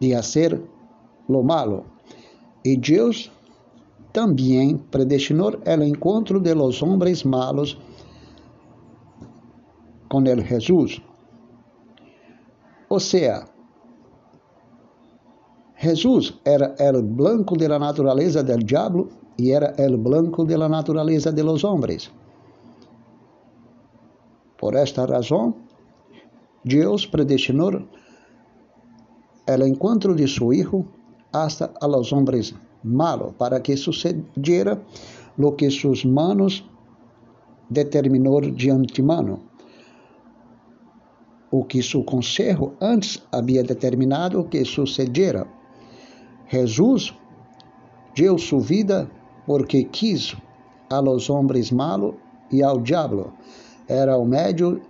de 0.00 0.14
fazer 0.14 0.62
lo 1.28 1.42
malo. 1.42 1.84
E 2.64 2.78
Deus 2.78 3.30
também 4.14 4.78
predestinou 4.78 5.60
o 5.62 5.82
encontro 5.82 6.40
de 6.40 6.54
los 6.54 6.82
hombres 6.82 7.22
malos 7.22 7.76
com 10.08 10.24
el 10.26 10.42
Jesus. 10.42 11.02
Ou 12.88 12.98
seja, 12.98 13.44
Jesus 15.76 16.40
era 16.46 16.74
el 16.78 17.02
blanco 17.02 17.56
de 17.56 17.68
la 17.68 17.78
naturaleza 17.78 18.42
del 18.42 18.64
diablo 18.64 19.23
e 19.38 19.50
era 19.50 19.74
el 19.78 19.96
blanco 19.96 20.44
de 20.44 20.56
la 20.56 20.68
naturaleza 20.68 21.32
de 21.32 21.42
los 21.42 21.64
hombres. 21.64 22.10
Por 24.58 24.74
esta 24.74 25.04
razão, 25.04 25.54
Deus 26.64 27.06
predestinou 27.06 27.86
el 29.46 29.62
encontro 29.62 30.14
de 30.14 30.26
su 30.26 30.52
Hijo 30.52 30.86
hasta 31.32 31.72
a 31.80 31.86
los 31.86 32.12
hombres 32.12 32.54
malos, 32.82 33.34
para 33.36 33.60
que 33.60 33.76
sucediera 33.76 34.80
lo 35.36 35.56
que 35.56 35.70
sus 35.70 36.04
manos 36.04 36.64
determinou 37.68 38.40
de 38.40 38.70
antemano. 38.70 39.40
O 41.50 41.64
que 41.64 41.82
seu 41.82 42.02
conselho 42.02 42.74
antes 42.80 43.22
havia 43.30 43.62
determinado 43.62 44.48
que 44.48 44.64
sucediera. 44.64 45.46
Jesus 46.48 47.14
deu 48.14 48.38
sua 48.38 48.60
vida 48.60 49.10
porque 49.46 49.84
quis 49.84 50.36
a 50.90 51.00
los 51.00 51.28
hombres 51.28 51.70
malos 51.72 52.14
e 52.50 52.62
ao 52.62 52.80
diabo. 52.80 53.32
Era 53.88 54.16
o 54.16 54.24
médio 54.24 54.80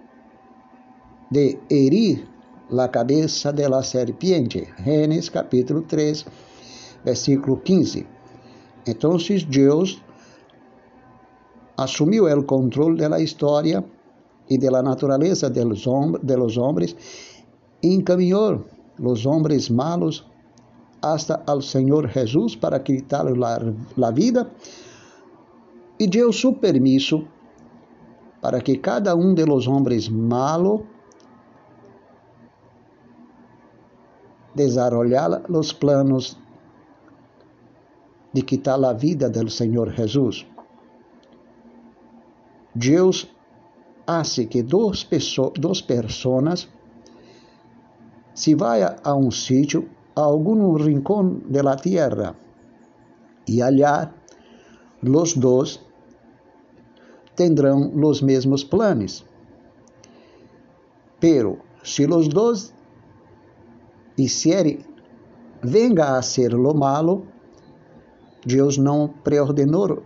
de 1.31 1.59
herir 1.69 2.29
la 2.71 2.89
cabeça 2.89 3.53
de 3.53 3.69
la 3.69 3.83
serpiente. 3.83 4.69
Gênesis 4.85 5.31
capítulo 5.31 5.83
3, 5.83 6.25
versículo 7.05 7.61
15. 7.63 8.07
Então, 8.87 9.17
Deus 9.49 10.03
assumiu 11.77 12.27
o 12.27 12.45
controle 12.45 13.09
da 13.09 13.19
história 13.21 13.85
e 14.49 14.59
da 14.59 14.83
natureza 14.83 15.51
de 15.51 15.65
los, 15.65 15.85
de 16.23 16.37
los 16.37 16.57
hombres 16.57 16.95
e 17.83 17.95
encaminhou 17.95 18.65
os 19.01 19.27
homens 19.27 19.69
malos 19.71 20.25
hasta 21.05 21.43
al 21.47 21.63
Senhor 21.63 22.09
Jesus 22.09 22.57
para 22.57 22.83
quitar 22.83 23.27
la, 23.37 23.61
la 23.97 24.11
vida 24.11 24.51
e 25.99 26.07
deu 26.09 26.33
su 26.33 26.55
permiso 26.55 27.29
para 28.41 28.61
que 28.61 28.81
cada 28.81 29.15
um 29.15 29.35
de 29.35 29.45
los 29.45 29.69
hombres 29.69 30.09
malos 30.09 30.81
desarrollar 34.55 35.43
os 35.51 35.73
planos 35.73 36.39
de 38.33 38.43
quitar 38.43 38.83
a 38.85 38.93
vida 38.93 39.29
do 39.29 39.49
Senhor 39.51 39.93
Jesus. 39.93 40.47
Deus 42.75 43.29
hace 44.07 44.47
que 44.47 44.63
duas 44.63 45.05
pessoas, 45.05 45.53
duas 45.59 45.85
se 48.35 48.55
vaya 48.55 48.97
a 49.05 49.15
um 49.15 49.31
sítio, 49.31 49.89
a 50.15 50.23
algum 50.23 50.77
rincón 50.77 51.43
de 51.49 51.63
la 51.63 51.77
tierra, 51.77 52.35
e 53.47 53.63
allá 53.63 54.13
los 55.03 55.35
dos 55.35 55.81
tendrão 57.35 57.93
os 58.03 58.23
mesmos 58.23 58.65
planos. 58.65 59.25
Pero 61.21 61.59
se 61.83 62.07
los 62.07 62.29
dos 62.29 62.73
hiciere, 64.17 64.85
venga 65.63 66.17
a 66.17 66.23
ser 66.23 66.53
lo 66.53 66.75
malo, 66.75 67.25
Deus 68.47 68.77
não 68.77 69.09
preordenou 69.09 70.03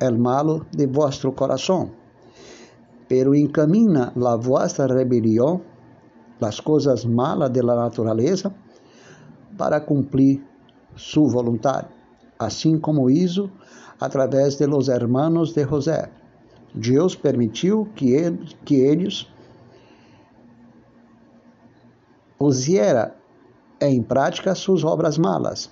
el 0.00 0.16
malo 0.16 0.64
de 0.72 0.86
vuestro 0.86 1.32
coração, 1.32 1.90
pero 3.08 3.34
encamina 3.34 4.12
la 4.16 4.36
vuestra 4.36 4.86
rebelião, 4.86 5.60
las 6.40 6.60
coisas 6.60 7.04
malas 7.04 7.52
de 7.52 7.62
la 7.62 7.74
natureza, 7.74 8.54
para 9.56 9.80
cumprir 9.80 10.42
sua 10.96 11.42
vontade, 11.42 11.88
assim 12.38 12.78
como 12.78 13.10
hizo 13.10 13.50
através 13.98 14.56
de 14.56 14.66
los 14.66 14.88
hermanos 14.88 15.54
de 15.54 15.64
José. 15.64 16.10
Deus 16.74 17.16
permitiu 17.16 17.88
que, 17.94 18.30
que 18.64 18.76
eles 18.76 19.26
pusiera 22.38 23.14
em 23.80 24.02
prática 24.02 24.54
suas 24.54 24.84
obras 24.84 25.18
malas. 25.18 25.70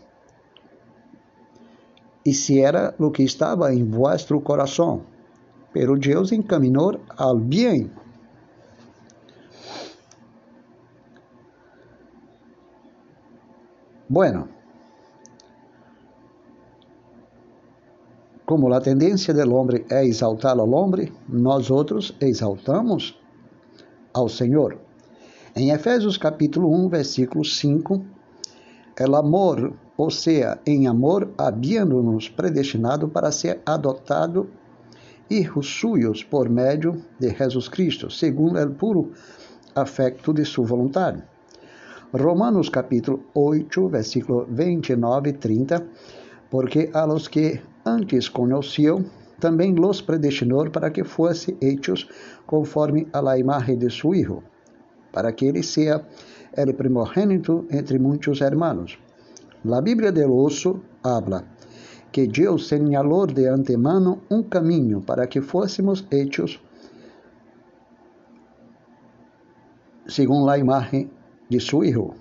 E 2.27 2.35
se 2.35 2.61
era 2.61 2.95
o 2.99 3.11
que 3.11 3.23
estava 3.23 3.73
em 3.73 3.89
vosso 3.89 4.39
coração, 4.41 5.03
pero 5.73 5.97
Deus 5.97 6.31
encaminhou 6.33 7.01
ao 7.17 7.39
bem. 7.39 7.91
Bueno, 14.11 14.49
como 18.47 18.73
a 18.73 18.81
tendência 18.81 19.35
do 19.35 19.55
homem 19.55 19.85
é 19.91 20.03
exaltar 20.03 20.59
ao 20.59 20.71
homem, 20.71 21.13
nós 21.29 21.71
outros 21.71 22.17
exaltamos 22.19 23.21
ao 24.15 24.27
Senhor. 24.27 24.79
Em 25.55 25.73
Efésios 25.73 26.17
capítulo 26.17 26.73
1, 26.87 26.89
versículo 26.89 27.45
5, 27.45 28.03
el 28.99 29.15
amor, 29.15 29.75
ou 29.99 30.11
seja, 30.11 30.59
em 30.65 30.87
amor, 30.87 31.31
havendo-nos 31.37 32.31
predestinado 32.31 33.09
para 33.09 33.31
ser 33.31 33.61
adotado 33.67 34.49
hijos 35.29 35.67
suyos 35.79 36.25
por 36.25 36.49
meio 36.49 37.05
de 37.21 37.29
Jesus 37.29 37.69
Cristo, 37.69 38.11
segundo 38.11 38.59
o 38.59 38.75
puro 38.75 39.13
afecto 39.75 40.33
de 40.33 40.47
sua 40.47 40.65
vontade. 40.65 41.23
Romanos 42.13 42.71
capítulo 42.71 43.25
8, 43.35 43.89
versículo 43.91 44.47
29 44.49 45.29
e 45.29 45.33
30, 45.35 45.87
porque 46.51 46.91
a 46.95 47.05
los 47.05 47.29
que 47.29 47.61
antes 47.85 48.31
conheceu, 48.31 49.05
também 49.39 49.75
los 49.75 50.01
predestinou 50.01 50.71
para 50.71 50.91
que 50.91 51.05
fossem 51.05 51.59
hechos 51.61 52.09
conforme 52.47 53.07
a 53.13 53.21
la 53.21 53.39
imagen 53.39 53.79
de 53.79 53.91
su 53.91 54.15
Hijo, 54.15 54.43
para 55.13 55.33
que 55.33 55.49
ele 55.49 55.63
seja 55.63 56.03
el 56.57 56.75
primogênito 56.75 57.67
entre 57.71 57.99
muitos 57.99 58.41
hermanos. 58.41 58.99
La 59.65 59.83
Bíblia 59.83 60.11
del 60.11 60.31
Osso 60.31 60.81
habla 61.03 61.45
que 62.11 62.27
Deus 62.27 62.69
señalou 62.69 63.27
de 63.27 63.49
antemano 63.49 64.23
um 64.31 64.43
caminho 64.43 65.03
para 65.03 65.27
que 65.27 65.43
fôssemos 65.43 66.07
hechos 66.11 66.59
segundo 70.07 70.49
a 70.49 70.57
imagem 70.57 71.11
de 71.49 71.61
su 71.61 71.85
Hijo. 71.85 72.15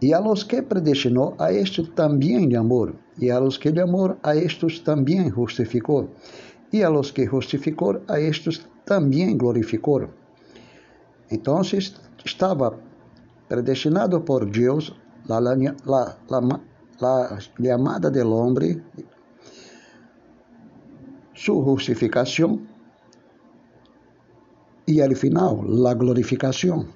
E 0.00 0.12
a 0.12 0.20
los 0.20 0.44
que 0.44 0.62
predestinou, 0.62 1.34
a 1.38 1.52
estes 1.52 1.88
também 1.94 2.54
amor, 2.54 2.94
e 3.18 3.30
a 3.30 3.38
los 3.38 3.56
que 3.56 3.72
de 3.72 3.80
amor, 3.80 4.18
a 4.22 4.36
estes 4.36 4.80
também 4.80 5.30
justificou, 5.30 6.10
e 6.70 6.82
a 6.82 6.88
los 6.88 7.10
que 7.10 7.26
justificou, 7.26 8.02
a 8.06 8.20
estes 8.20 8.60
também 8.84 9.36
glorificou. 9.36 10.10
Então 11.30 11.62
estava 12.24 12.78
predestinado 13.48 14.20
por 14.20 14.44
Deus 14.44 14.94
la, 15.26 15.38
la, 15.38 15.54
la, 15.86 16.16
la, 16.28 16.60
la 17.00 17.38
llamada 17.58 18.10
del 18.10 18.26
hombre, 18.26 18.82
su 21.32 21.62
justificación 21.62 22.75
y 24.86 25.00
al 25.00 25.16
final 25.16 25.58
la 25.66 25.94
glorificación. 25.94 26.88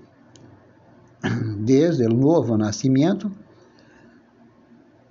Desde 1.59 2.07
el 2.07 2.19
nuevo 2.19 2.57
nacimiento 2.57 3.31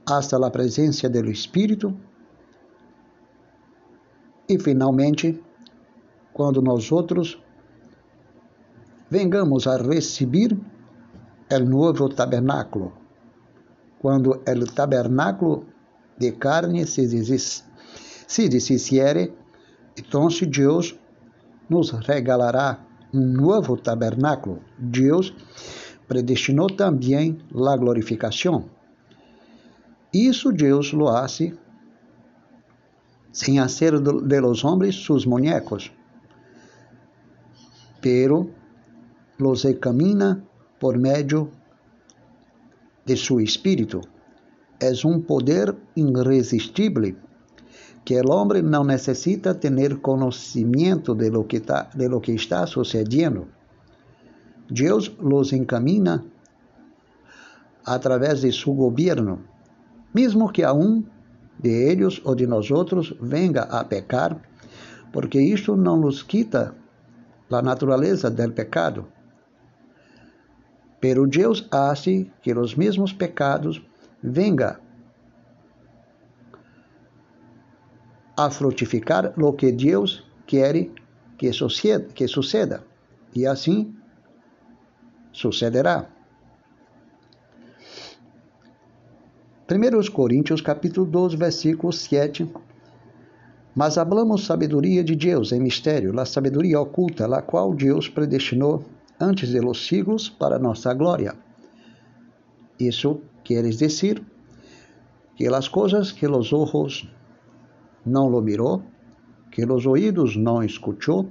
hasta 0.07 0.39
la 0.39 0.51
presencia 0.51 1.07
del 1.07 1.29
Espírito 1.29 1.93
e 4.47 4.57
finalmente 4.57 5.39
quando 6.33 6.61
nós 6.61 6.91
outros 6.91 7.39
vengamos 9.09 9.67
a 9.67 9.77
receber 9.77 10.57
o 11.51 11.59
novo 11.59 12.09
tabernáculo, 12.09 12.93
quando 13.99 14.31
o 14.31 14.65
tabernáculo 14.73 15.65
de 16.17 16.31
carne 16.31 16.85
se, 16.85 17.07
desis, 17.07 17.63
se 18.27 18.47
deshiciere, 18.49 19.33
então 19.97 20.27
Deus 20.27 20.98
nos 21.69 21.91
regalará 21.91 22.79
um 23.13 23.25
novo 23.25 23.77
tabernáculo. 23.77 24.61
Deus 24.77 25.33
predestinou 26.07 26.67
também 26.67 27.37
a 27.53 27.77
glorificação. 27.77 28.65
Isso 30.13 30.51
Deus 30.51 30.91
lo 30.91 31.07
hace 31.07 31.55
sem 33.31 33.59
hacer 33.59 33.99
de 33.99 34.41
los 34.41 34.65
hombres 34.65 34.95
sus 34.95 35.25
muñecos, 35.25 35.91
pero 38.01 38.49
los 39.37 39.65
encamina 39.65 40.43
por 40.79 40.97
meio 40.97 41.51
de 43.05 43.15
su 43.15 43.39
espírito. 43.39 44.01
É 44.79 44.91
um 45.05 45.21
poder 45.21 45.75
irresistível 45.95 47.15
que 48.09 48.19
o 48.19 48.31
homem 48.31 48.63
não 48.63 48.83
necessita 48.83 49.53
ter 49.53 50.01
conhecimento 50.01 51.13
de 51.13 51.29
lo 51.29 51.43
que, 51.43 51.59
tá, 51.59 51.91
de 51.93 52.07
lo 52.07 52.19
que 52.19 52.31
está 52.31 52.65
sucedendo. 52.65 53.49
Deus 54.67 55.15
los 55.19 55.53
encamina 55.53 56.25
através 57.85 58.41
de 58.41 58.51
seu 58.51 58.73
governo, 58.73 59.43
mesmo 60.11 60.51
que 60.51 60.63
a 60.63 60.73
um 60.73 61.03
de 61.59 61.69
eles 61.69 62.19
ou 62.25 62.33
de 62.33 62.47
nós 62.47 62.71
outros 62.71 63.13
venga 63.21 63.61
a 63.69 63.83
pecar, 63.83 64.41
porque 65.13 65.39
isto 65.39 65.77
não 65.77 65.95
nos 65.95 66.23
quita 66.23 66.73
a 67.51 67.61
natureza 67.61 68.31
del 68.31 68.53
pecado 68.53 69.05
Pero 70.99 71.27
Deus 71.27 71.67
hace 71.69 72.31
que 72.41 72.55
os 72.55 72.75
mesmos 72.75 73.13
pecados 73.13 73.79
venga 74.23 74.79
a 78.39 78.49
frutificar 78.49 79.33
lo 79.35 79.53
que 79.53 79.69
Deus 79.69 80.23
quer 80.47 80.89
que 81.37 81.51
suceda, 81.51 82.07
que 82.13 82.25
suceda. 82.25 82.81
E 83.35 83.45
assim 83.45 83.93
sucederá. 85.33 86.07
1 89.69 90.11
Coríntios 90.13 90.61
capítulo 90.61 91.05
12, 91.05 91.35
versículo 91.35 91.91
7. 91.91 92.49
Mas 93.75 93.97
hablamos 93.97 94.45
sabedoria 94.45 95.03
de 95.03 95.17
Deus 95.17 95.51
em 95.51 95.59
mistério, 95.59 96.17
a 96.17 96.25
sabedoria 96.25 96.79
oculta, 96.79 97.25
a 97.25 97.41
qual 97.41 97.73
Deus 97.73 98.07
predestinou 98.07 98.85
antes 99.19 99.49
de 99.49 99.59
los 99.59 99.85
siglos 99.85 100.29
para 100.29 100.57
nossa 100.57 100.93
glória. 100.93 101.35
Isso 102.79 103.19
quer 103.43 103.63
dizer 103.63 104.23
que 105.35 105.47
as 105.47 105.67
coisas 105.67 106.13
que 106.13 106.25
os 106.25 106.53
ojos 106.53 107.05
não 108.09 108.27
lo 108.27 108.41
mirou, 108.41 108.83
que 109.51 109.63
os 109.65 109.85
ouvidos 109.85 110.35
não 110.35 110.63
escutou, 110.63 111.29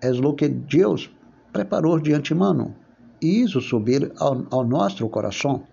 é 0.00 0.10
o 0.10 0.32
que 0.34 0.48
Deus 0.48 1.10
preparou 1.52 1.98
de 1.98 2.12
antemano 2.12 2.74
e 3.20 3.42
hizo 3.42 3.60
subir 3.60 4.12
ao, 4.18 4.46
ao 4.50 4.64
nosso 4.64 5.08
coração. 5.08 5.64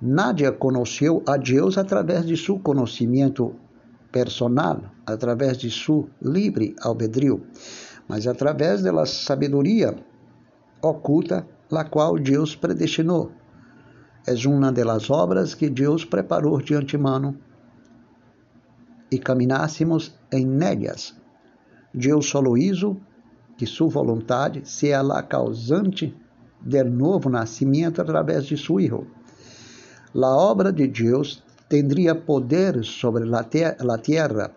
Nádia 0.00 0.52
conheceu 0.52 1.22
a 1.26 1.36
Deus 1.36 1.76
através 1.76 2.26
de 2.26 2.36
seu 2.36 2.58
conhecimento 2.58 3.54
personal, 4.10 4.82
através 5.06 5.58
de 5.58 5.70
seu 5.70 6.08
livre 6.22 6.74
albedrío 6.80 7.42
mas 8.10 8.26
através 8.26 8.82
da 8.82 9.06
sabedoria 9.06 9.94
oculta, 10.82 11.46
la 11.70 11.84
qual 11.84 12.18
Deus 12.18 12.56
predestinou. 12.56 13.30
É 14.26 14.34
uma 14.48 14.72
das 14.72 15.08
obras 15.08 15.54
que 15.54 15.70
Deus 15.70 16.04
preparou 16.04 16.60
de 16.60 16.74
antemano 16.74 17.38
e 19.10 19.18
caminássemos 19.18 20.14
em 20.32 20.46
nelas. 20.46 21.14
Deus 21.92 22.26
solo 22.26 22.56
hizo 22.56 22.96
que 23.56 23.66
sua 23.66 23.88
vontade 23.88 24.62
seja 24.64 25.00
a 25.00 25.22
causante 25.22 26.14
del 26.60 26.90
novo 26.90 27.28
nascimento 27.28 28.00
através 28.00 28.46
de 28.46 28.56
seu 28.56 28.78
Hijo. 28.78 29.06
A 30.14 30.36
obra 30.36 30.72
de 30.72 30.86
Deus 30.86 31.42
tendria 31.68 32.14
poder 32.14 32.84
sobre 32.84 33.24
a 33.34 33.42
terra, 33.42 34.50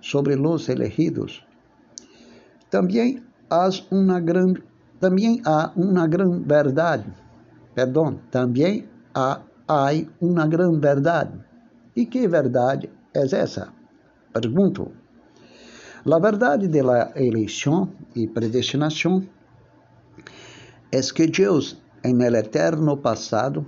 sobre 0.00 0.34
os 0.36 0.68
elegidos, 0.68 1.44
também 2.70 3.22
há 3.50 3.68
uma 3.90 4.20
grande 4.20 4.62
também 5.00 5.40
há 5.44 5.72
uma 5.74 6.06
grande 6.06 6.46
verdade, 6.46 7.06
perdão, 7.74 8.20
também 8.30 8.86
há 9.14 9.40
há 9.66 9.90
uma 10.20 10.46
grande 10.46 10.78
verdade. 10.78 11.32
E 11.94 12.06
que 12.06 12.26
verdade 12.28 12.90
é 13.14 13.22
essa? 13.22 13.72
Pergunto. 14.32 14.92
A 16.06 16.18
verdade 16.18 16.68
da 16.68 17.12
eleição 17.16 17.92
e 18.14 18.26
predestinação 18.28 19.26
é 20.92 21.00
que 21.00 21.26
Deus, 21.26 21.76
em 22.04 22.22
el 22.22 22.36
eterno 22.36 22.96
passado, 22.96 23.66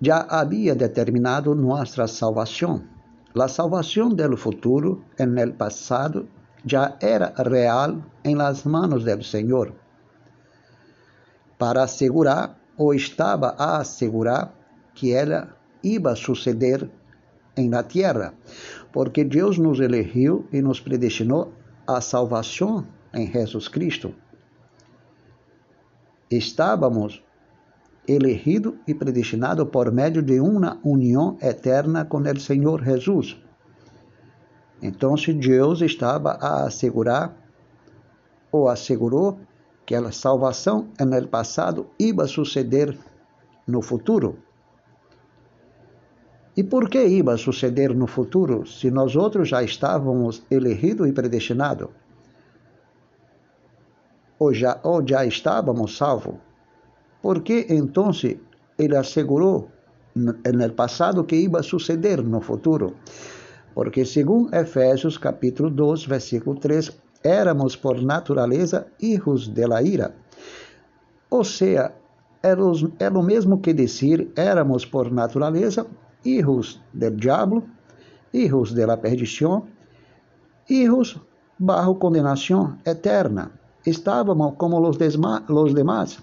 já 0.00 0.26
havia 0.28 0.74
determinado 0.74 1.54
nossa 1.54 2.06
salvação. 2.06 2.84
A 3.38 3.48
salvação 3.48 4.08
do 4.10 4.36
futuro, 4.36 5.04
en 5.18 5.36
el 5.38 5.52
passado, 5.54 6.28
já 6.64 6.96
era 7.00 7.34
real 7.36 8.02
em 8.24 8.34
las 8.34 8.64
manos 8.64 9.04
do 9.04 9.22
Senhor. 9.22 9.74
Para 11.58 11.84
assegurar, 11.84 12.56
ou 12.78 12.94
estava 12.94 13.54
a 13.58 13.78
assegurar, 13.78 14.54
que 14.94 15.12
ela 15.12 15.56
iba 15.82 16.16
suceder 16.16 16.90
em 17.56 17.70
la 17.70 17.82
tierra, 17.82 18.34
porque 18.92 19.24
Deus 19.24 19.58
nos 19.58 19.80
elegeu 19.80 20.46
e 20.52 20.60
nos 20.60 20.80
predestinou 20.80 21.52
a 21.86 22.00
salvação 22.00 22.86
em 23.14 23.30
Jesus 23.30 23.68
Cristo. 23.68 24.14
Estávamos 26.30 27.22
elegidos 28.08 28.74
e 28.86 28.94
predestinados 28.94 29.68
por 29.68 29.90
meio 29.90 30.22
de 30.22 30.40
uma 30.40 30.78
união 30.84 31.36
eterna 31.40 32.04
com 32.04 32.18
o 32.18 32.40
Senhor 32.40 32.82
Jesus. 32.84 33.36
Então, 34.82 35.16
Deus 35.16 35.80
estava 35.80 36.32
a 36.32 36.66
assegurar, 36.66 37.34
ou 38.52 38.68
assegurou, 38.68 39.40
que 39.84 39.94
a 39.94 40.12
salvação 40.12 40.88
no 40.98 41.28
passado 41.28 41.86
iba 41.98 42.26
suceder 42.26 42.96
no 43.66 43.80
futuro. 43.80 44.38
E 46.56 46.64
por 46.64 46.88
que 46.88 47.04
iba 47.06 47.36
suceder 47.36 47.94
no 47.94 48.06
futuro 48.06 48.64
se 48.66 48.90
nós 48.90 49.14
outros 49.14 49.48
já 49.50 49.62
estávamos 49.62 50.42
elegidos 50.50 51.06
e 51.06 51.12
predestinados? 51.12 51.88
Ou 54.38 54.54
já, 54.54 54.80
ou 54.82 55.06
já 55.06 55.26
estávamos 55.26 55.96
salvos? 55.98 56.36
Por 57.20 57.42
que 57.42 57.66
então 57.68 58.10
ele 58.78 58.96
assegurou 58.96 59.70
no 60.14 60.72
passado 60.72 61.24
que 61.24 61.36
iba 61.36 61.62
suceder 61.62 62.22
no 62.22 62.40
futuro? 62.40 62.96
Porque, 63.74 64.06
segundo 64.06 64.54
Efésios 64.54 65.18
capítulo 65.18 65.68
2, 65.68 66.06
versículo 66.06 66.58
3, 66.58 66.90
éramos 67.22 67.76
por 67.76 68.00
natureza 68.00 68.86
hijos 68.98 69.48
de 69.48 69.66
la 69.66 69.82
ira. 69.82 70.14
Ou 71.28 71.44
seja, 71.44 71.92
é 72.42 73.08
o 73.10 73.22
mesmo 73.22 73.60
que 73.60 73.74
dizer 73.74 74.32
éramos 74.36 74.86
por 74.86 75.12
natureza 75.12 75.86
hijos 76.26 76.80
del 76.92 77.16
diablo, 77.16 77.62
hijos 78.32 78.74
de 78.74 78.86
la 78.86 79.00
perdición, 79.00 79.64
hijos 80.68 81.20
bajo 81.58 81.98
condenación 81.98 82.80
eterna. 82.84 83.50
Estávamos 83.84 84.54
como 84.56 84.80
los, 84.80 84.98
los 85.48 85.74
demás. 85.74 86.18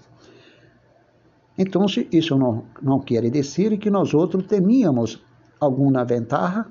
Então, 1.56 1.86
isso 2.10 2.36
não, 2.36 2.64
não 2.82 3.00
quer 3.00 3.30
dizer 3.30 3.78
que 3.78 3.90
nós 3.90 4.12
outros 4.12 4.46
teníamos 4.46 5.22
alguma 5.60 6.04
ventaja 6.04 6.66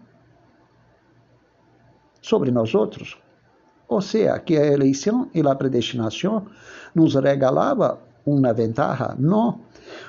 sobre 2.21 2.51
nós 2.51 2.75
outros. 2.75 3.17
Ou 3.87 4.01
seja, 4.01 4.37
que 4.39 4.57
a 4.57 4.65
eleição 4.65 5.29
e 5.33 5.41
a 5.41 5.55
predestinação 5.55 6.45
nos 6.93 7.15
regalava 7.15 7.99
uma 8.25 8.53
ventaja? 8.53 9.15
Não, 9.17 9.59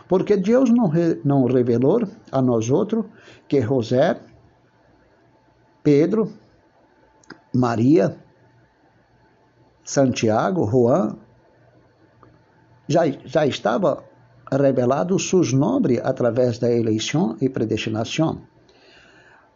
porque 0.09 0.37
Deus 0.37 0.71
não, 0.71 0.91
não 1.25 1.45
revelou 1.47 2.03
a 2.31 2.41
nós 2.41 2.71
outros 2.71 3.05
que 3.49 3.61
José, 3.61 4.21
Pedro, 5.83 6.33
Maria, 7.53 8.17
Santiago, 9.85 10.67
Juan, 10.67 11.17
já, 12.89 13.03
já 13.25 13.47
estava 13.47 14.05
revelado 14.51 15.19
seus 15.19 15.53
nomes 15.53 16.01
através 16.03 16.59
da 16.59 16.71
eleição 16.71 17.37
e 17.41 17.49
predestinação. 17.49 18.43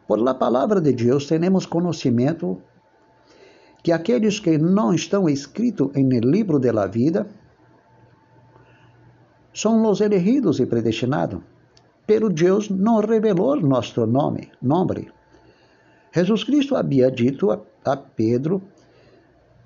Por 0.06 0.18
la 0.18 0.34
palavra 0.34 0.80
de 0.80 0.92
Deus, 0.92 1.26
temos 1.26 1.66
conhecimento 1.66 2.62
que 3.82 3.92
aqueles 3.92 4.40
que 4.40 4.58
não 4.58 4.92
estão 4.94 5.28
escritos 5.28 5.90
no 5.94 6.20
livro 6.20 6.58
da 6.58 6.86
vida 6.86 7.26
são 9.60 9.90
os 9.90 10.00
elegidos 10.00 10.60
e 10.60 10.66
predestinados, 10.66 11.40
pero 12.06 12.28
Deus 12.30 12.70
não 12.70 13.00
revelou 13.00 13.60
nosso 13.60 14.06
nome, 14.06 14.52
nome. 14.62 15.10
Jesus 16.12 16.44
Cristo 16.44 16.76
havia 16.76 17.10
dito 17.10 17.50
a, 17.50 17.60
a 17.84 17.96
Pedro 17.96 18.62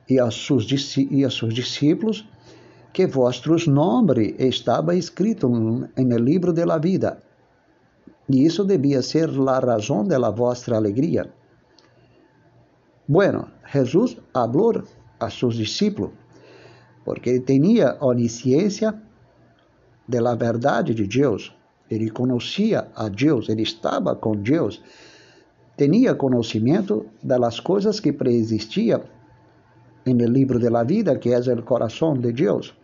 e 0.08 0.18
a, 0.18 0.30
seus, 0.30 0.66
e 0.96 1.26
a 1.26 1.30
seus 1.30 1.52
discípulos 1.52 2.26
que 2.90 3.06
vossos 3.06 3.66
nomes 3.66 4.34
estava 4.38 4.94
escrito 4.94 5.46
no 5.46 6.18
livro 6.18 6.54
da 6.54 6.78
vida. 6.78 7.22
E 8.30 8.46
isso 8.46 8.64
devia 8.64 9.02
ser 9.02 9.28
a 9.46 9.58
razão 9.58 10.06
da 10.06 10.30
vossa 10.30 10.74
alegria. 10.74 11.30
Bueno, 13.06 13.46
Jesus 13.70 14.16
falou 14.32 14.84
a 15.20 15.28
seus 15.28 15.54
discípulos, 15.54 16.12
porque 17.04 17.28
ele 17.28 17.40
tinha 17.40 17.98
onisciência 18.00 18.98
de 20.12 20.20
la 20.20 20.34
verdade 20.34 20.94
de 20.94 21.06
Deus. 21.06 21.42
Ele 21.90 22.10
conhecia 22.10 22.88
a 22.94 23.08
Deus, 23.08 23.48
ele 23.48 23.62
estava 23.62 24.14
com 24.14 24.36
Deus, 24.36 24.82
tinha 25.76 26.14
conhecimento 26.14 27.06
das 27.22 27.60
coisas 27.60 28.00
que 28.00 28.12
preexistiam 28.12 29.02
no 30.06 30.26
livro 30.26 30.58
de 30.58 30.68
la 30.68 30.84
vida, 30.84 31.18
que 31.18 31.32
é 31.32 31.38
o 31.38 31.62
coração 31.62 32.14
de 32.14 32.32
Deus. 32.32 32.74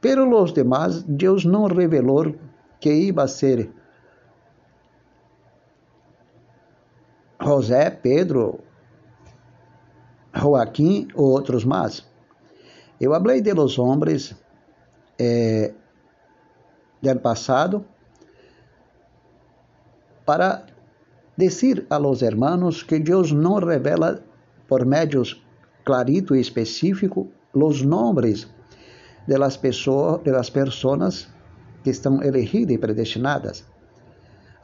Pero 0.00 0.24
los 0.24 0.52
demás, 0.52 1.02
Deus 1.04 1.44
não 1.44 1.66
revelou 1.66 2.34
que 2.80 2.92
iba 2.92 3.22
a 3.22 3.28
ser 3.28 3.70
José, 7.40 7.90
Pedro, 7.90 8.60
Joaquim 10.34 11.08
ou 11.14 11.30
outros 11.30 11.64
mais. 11.64 12.04
Eu 13.00 13.12
falei 13.12 13.40
de 13.40 13.52
los 13.52 13.78
hombres 13.78 14.34
eh, 15.18 15.74
del 17.02 17.20
passado 17.20 17.84
para 20.24 20.66
dizer 21.36 21.86
a 21.90 21.98
los 21.98 22.22
hermanos 22.22 22.84
que 22.84 23.00
Deus 23.00 23.32
não 23.32 23.56
revela 23.56 24.22
por 24.68 24.86
médios 24.86 25.42
clarito 25.84 26.34
e 26.34 26.40
específico 26.40 27.28
os 27.52 27.82
nomes 27.82 28.48
de 29.26 29.36
las, 29.36 29.56
pessoas, 29.56 30.22
de 30.22 30.30
las 30.30 30.50
personas 30.50 31.28
que 31.82 31.90
estão 31.90 32.22
elegidas 32.22 32.74
e 32.74 32.78
predestinadas. 32.78 33.64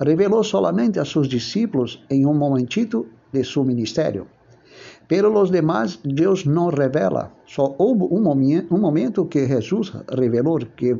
Revelou 0.01 0.45
solamente 0.45 1.01
a 1.01 1.05
seus 1.05 1.29
discípulos 1.29 2.05
em 2.09 2.25
um 2.25 2.35
momentito 2.35 3.07
de 3.33 3.45
seu 3.45 3.65
ministério. 3.65 4.29
Pero 5.09 5.33
os 5.35 5.51
demais, 5.51 5.99
Deus 6.05 6.45
não 6.45 6.69
revela. 6.69 7.33
Só 7.47 7.75
houve 7.79 8.05
um 8.13 8.79
momento 8.79 9.27
que 9.27 9.47
Jesus 9.47 9.93
revelou 10.09 10.59
que 10.77 10.97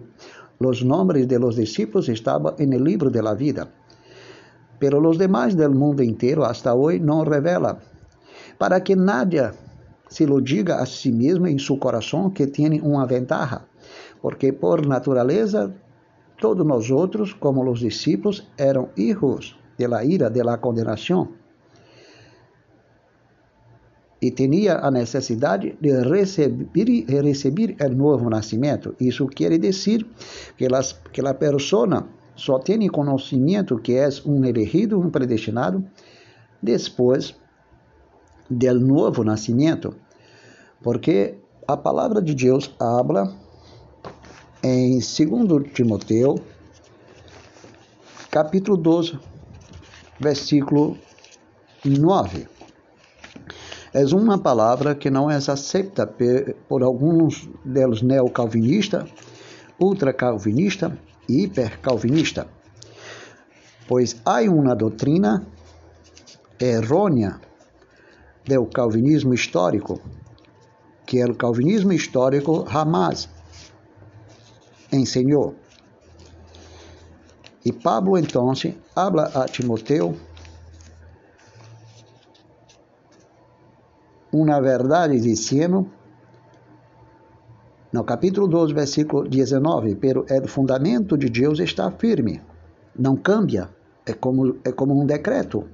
Los 0.59 0.85
nombres 0.85 1.29
de 1.29 1.39
los 1.39 1.57
discípulos 1.57 2.09
estaban 2.09 2.55
en 2.59 2.73
el 2.73 2.83
libro 2.83 3.11
de 3.11 3.23
la 3.23 3.35
vida, 3.35 3.69
pero 4.79 5.01
los 5.01 5.19
demás 5.19 5.57
del 5.57 5.71
mundo 5.71 6.03
entero 6.03 6.45
hasta 6.45 6.75
hoy 6.75 6.99
no 6.99 7.25
revela, 7.25 7.79
para 8.59 8.83
que 8.83 8.97
nadie 8.97 9.51
se 10.09 10.27
lo 10.27 10.41
diga 10.41 10.81
a 10.81 10.87
si 10.87 11.13
mesmo 11.13 11.47
em 11.47 11.59
seu 11.59 11.79
coração 11.79 12.31
que 12.31 12.47
tem 12.47 12.81
uma 12.81 13.07
ventaja, 13.07 13.63
porque 14.21 14.53
por 14.53 14.85
natureza 14.87 15.73
todos 16.41 16.67
nós 16.67 16.91
outros, 16.91 17.33
como 17.35 17.69
os 17.71 17.81
discípulos, 17.81 18.49
eram 18.57 18.89
hijos 18.97 19.57
de 19.77 19.87
la 19.87 20.05
ira, 20.05 20.29
de 20.29 20.43
la 20.43 20.59
condenação 20.59 21.38
e 24.21 24.31
tinha 24.31 24.79
a 24.79 24.91
necessidade 24.91 25.77
de 25.81 26.03
receber, 26.03 27.05
receber 27.07 27.77
o 27.81 27.89
novo 27.89 28.29
nascimento. 28.29 28.95
Isso 29.01 29.27
quer 29.27 29.57
dizer 29.59 30.05
que, 30.57 30.69
las, 30.69 30.93
que 31.13 31.21
a 31.25 31.35
pessoa 31.35 32.07
só 32.35 32.59
tem 32.59 32.89
conhecimento 32.89 33.79
que 33.79 33.95
é 33.95 34.09
um 34.27 34.45
elegido, 34.45 34.99
um 34.99 35.11
predestinado, 35.11 35.85
depois 36.61 37.35
do 38.51 38.81
novo 38.81 39.23
nascimento. 39.23 39.95
Porque 40.83 41.37
a 41.67 41.77
palavra 41.77 42.21
de 42.21 42.35
Deus 42.35 42.75
habla 42.79 43.33
em 44.63 44.99
2 44.99 45.73
Timoteu, 45.73 46.41
capítulo 48.31 48.77
12, 48.77 49.19
versículo 50.21 50.99
9 51.85 52.58
é 53.99 54.15
uma 54.15 54.39
palavra 54.39 54.95
que 54.95 55.11
não 55.11 55.29
é 55.29 55.35
aceita 55.35 56.09
por 56.69 56.85
alguns 56.85 57.49
deles 57.65 58.01
neocalvinistas 58.01 59.11
ultracalvinista 59.81 60.97
e 61.29 61.43
hipercalvinista, 61.43 62.47
pois 63.89 64.21
há 64.25 64.43
uma 64.43 64.77
doutrina 64.77 65.45
errônea 66.61 67.41
do 68.47 68.67
calvinismo 68.67 69.35
histórico, 69.35 70.01
que 71.05 71.25
o 71.25 71.35
calvinismo 71.35 71.93
histórico 71.93 72.67
jamais 72.71 73.29
ensinou. 74.93 75.57
E 77.65 77.73
Pablo 77.73 78.17
então 78.17 78.53
habla 78.95 79.25
a 79.35 79.47
Timoteo 79.47 80.17
uma 84.33 84.61
verdade 84.61 85.21
dizendo 85.21 85.91
no 87.91 88.05
capítulo 88.05 88.47
2, 88.47 88.73
versículo 88.73 89.29
19, 89.29 89.97
pero 89.97 90.27
o 90.29 90.49
fundamento 90.49 91.17
de 91.17 91.31
Deus 91.31 91.59
está 91.59 91.91
firme, 91.91 92.43
não 92.99 93.17
cambia, 93.17 93.71
é 94.05 94.13
como, 94.13 94.59
é 94.63 94.73
como 94.73 95.01
um 95.01 95.07
decreto. 95.07 95.67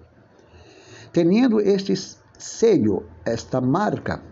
Tendo 1.12 1.60
este 1.60 1.94
selho, 2.38 3.06
esta 3.24 3.60
marca, 3.60 4.22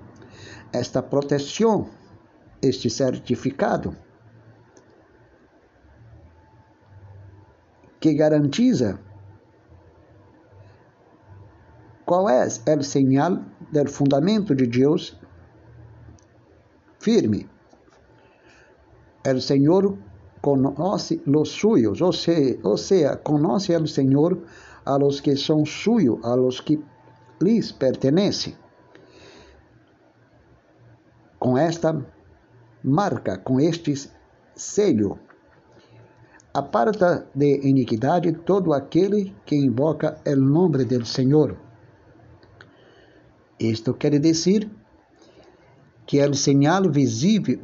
esta 0.73 1.03
proteção, 1.03 1.89
este 2.61 2.89
certificado, 2.89 3.97
que 7.99 8.15
garantiza 8.15 8.99
qual 12.05 12.29
é 12.29 12.47
o 12.47 12.83
sinal 12.83 13.45
do 13.73 13.89
fundamento 13.91 14.55
de 14.55 14.67
Deus 14.67 15.19
firme. 17.01 17.49
O 19.25 19.41
Senhor 19.41 19.97
conhece 20.41 21.23
os 21.27 21.49
suyos, 21.49 22.01
ou 22.01 22.13
seja, 22.13 22.59
ou 22.63 22.77
seja, 22.77 23.17
conhece 23.17 23.75
o 23.77 23.87
Senhor 23.87 24.39
a 24.85 24.97
los 24.97 25.21
que 25.21 25.37
são 25.37 25.65
suyos, 25.65 26.19
a 26.25 26.35
los 26.35 26.61
que 26.61 26.83
lhes 27.41 27.73
pertenecem. 27.73 28.55
Com 31.39 31.57
esta 31.57 32.05
marca, 32.85 33.39
com 33.39 33.61
este 33.61 33.95
selho, 34.55 35.19
aparta 36.53 37.27
de 37.35 37.61
iniquidade 37.67 38.33
todo 38.33 38.73
aquele 38.73 39.35
que 39.47 39.57
invoca 39.57 40.21
o 40.27 40.37
nome 40.37 40.85
do 40.85 41.05
Senhor. 41.05 41.57
Isto 43.63 43.95
quer 43.95 44.19
dizer 44.19 44.69
que 46.05 46.21
o 46.21 46.35
sinal 46.35 46.91
visível, 46.91 47.61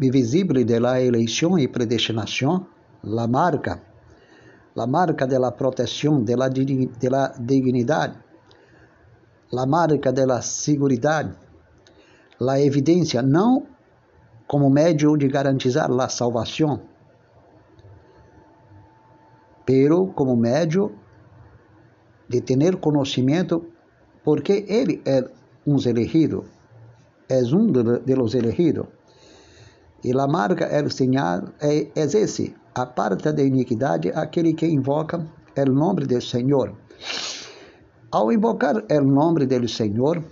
la 0.81 1.03
eleição 1.03 1.59
e 1.59 1.67
predestinação, 1.67 2.69
la 3.03 3.27
marca, 3.27 3.83
la 4.77 4.87
marca 4.87 5.27
de 5.27 5.37
la 5.39 5.51
proteção, 5.51 6.25
la 6.25 6.49
dignidade, 6.49 8.17
la 9.51 9.67
marca 9.67 10.13
de 10.13 10.25
la 10.25 10.41
seguridade, 10.41 11.35
la 12.39 12.61
evidência, 12.61 13.21
não 13.21 13.67
como 14.47 14.71
médio 14.71 15.17
de 15.17 15.27
garantizar 15.27 15.91
la 15.91 16.09
salvação, 16.09 16.81
pero 19.67 20.07
como 20.15 20.37
médio 20.37 20.93
de 22.29 22.41
ter 22.41 22.77
conhecimento 22.77 23.67
porque 24.23 24.65
ele 24.69 25.03
é 25.05 25.39
um 25.69 25.77
elegido 25.93 26.39
és 27.29 27.53
um 27.53 27.67
de 28.09 28.15
los 28.15 28.35
elegidos. 28.35 28.87
E 30.03 30.13
a 30.13 30.27
marca, 30.27 30.67
o 30.85 30.91
sinal, 30.91 31.41
é, 31.61 31.89
é 31.95 32.05
esse, 32.05 32.55
aparta 32.75 33.33
da 33.33 33.43
iniquidade 33.43 34.11
aquele 34.15 34.55
que 34.55 34.67
invoca 34.67 35.27
o 35.57 35.73
nome 35.73 36.07
do 36.07 36.21
Senhor. 36.21 36.73
Ao 38.11 38.33
invocar 38.33 38.77
o 38.91 39.05
nome 39.05 39.47
do 39.47 39.69
Senhor, 39.69 40.23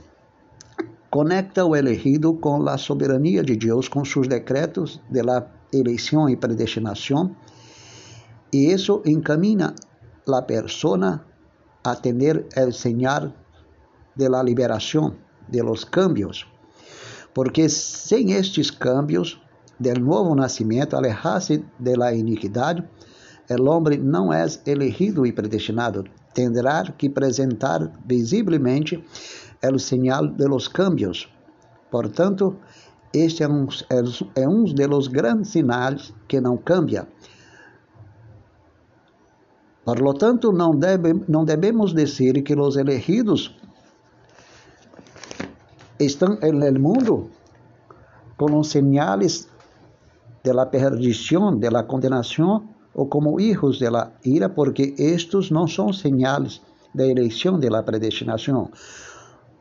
conecta 1.10 1.64
o 1.64 1.74
elegido 1.76 2.34
com 2.34 2.66
a 2.68 2.78
soberania 2.78 3.42
de 3.42 3.56
Deus, 3.56 3.88
com 3.88 4.04
seus 4.04 4.28
decretos 4.28 5.00
de 5.10 5.22
la 5.22 5.46
eleição 5.72 6.28
e 6.28 6.36
predestinação, 6.36 7.36
e 8.52 8.72
isso 8.72 9.02
encamina 9.04 9.74
a 10.26 10.42
persona 10.42 11.24
a 11.84 11.94
ter 11.96 12.46
o 12.66 12.72
sinal 12.72 13.32
de 14.16 14.28
la 14.28 14.42
liberação, 14.42 15.25
de 15.48 15.62
los 15.62 15.84
cambios 15.84 16.46
porque 17.36 17.68
sem 17.68 18.32
estes 18.32 18.72
cambios 18.72 19.38
del 19.78 20.02
novo 20.02 20.34
nascimento, 20.34 20.96
alejar-se 20.96 21.62
de 21.78 21.94
la 21.94 22.14
iniquidade, 22.14 22.82
el 23.50 23.68
homem 23.68 23.98
não 23.98 24.32
é 24.32 24.46
elegido 24.64 25.26
e 25.26 25.32
predestinado, 25.34 26.04
terá 26.32 26.82
que 26.96 27.08
apresentar 27.08 27.92
visivelmente 28.06 29.04
o 29.62 29.78
sinal 29.78 30.28
de 30.28 30.48
los 30.48 30.66
cambios. 30.66 31.28
Portanto, 31.90 32.56
este 33.12 33.42
é 33.42 33.48
um, 33.48 33.68
é 34.34 34.48
um 34.48 34.64
dos 34.64 35.08
grandes 35.08 35.50
sinais 35.50 36.14
que 36.26 36.40
não 36.40 36.56
cambia. 36.56 37.06
Por 39.84 40.00
lo 40.00 40.14
tanto, 40.14 40.52
não, 40.52 40.70
deve, 40.70 41.12
não 41.28 41.44
devemos 41.44 41.92
dizer 41.92 42.42
que 42.42 42.54
os 42.54 42.78
elegidos 42.78 43.54
estão 45.98 46.38
no 46.40 46.80
mundo 46.80 47.30
com 48.36 48.58
os 48.58 48.70
sinais 48.70 49.48
de 50.44 50.52
la 50.52 50.66
perdição, 50.66 51.56
de 51.58 51.70
la 51.70 51.82
condenação, 51.82 52.68
ou 52.94 53.06
como 53.06 53.40
hijos 53.40 53.78
de 53.78 53.90
la 53.90 54.12
ira, 54.24 54.48
porque 54.48 54.94
estes 54.98 55.50
não 55.50 55.66
são 55.66 55.92
sinais 55.92 56.60
da 56.94 57.06
eleição 57.06 57.58
de 57.58 57.68
la 57.68 57.82
predestinação. 57.82 58.70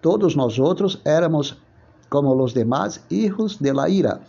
Todos 0.01 0.35
nós 0.35 0.59
outros 0.59 1.01
éramos 1.03 1.57
como 2.09 2.33
os 2.41 2.53
demais 2.53 3.03
hijos 3.09 3.57
de 3.57 3.73
la 3.73 3.89
ira. 3.89 4.21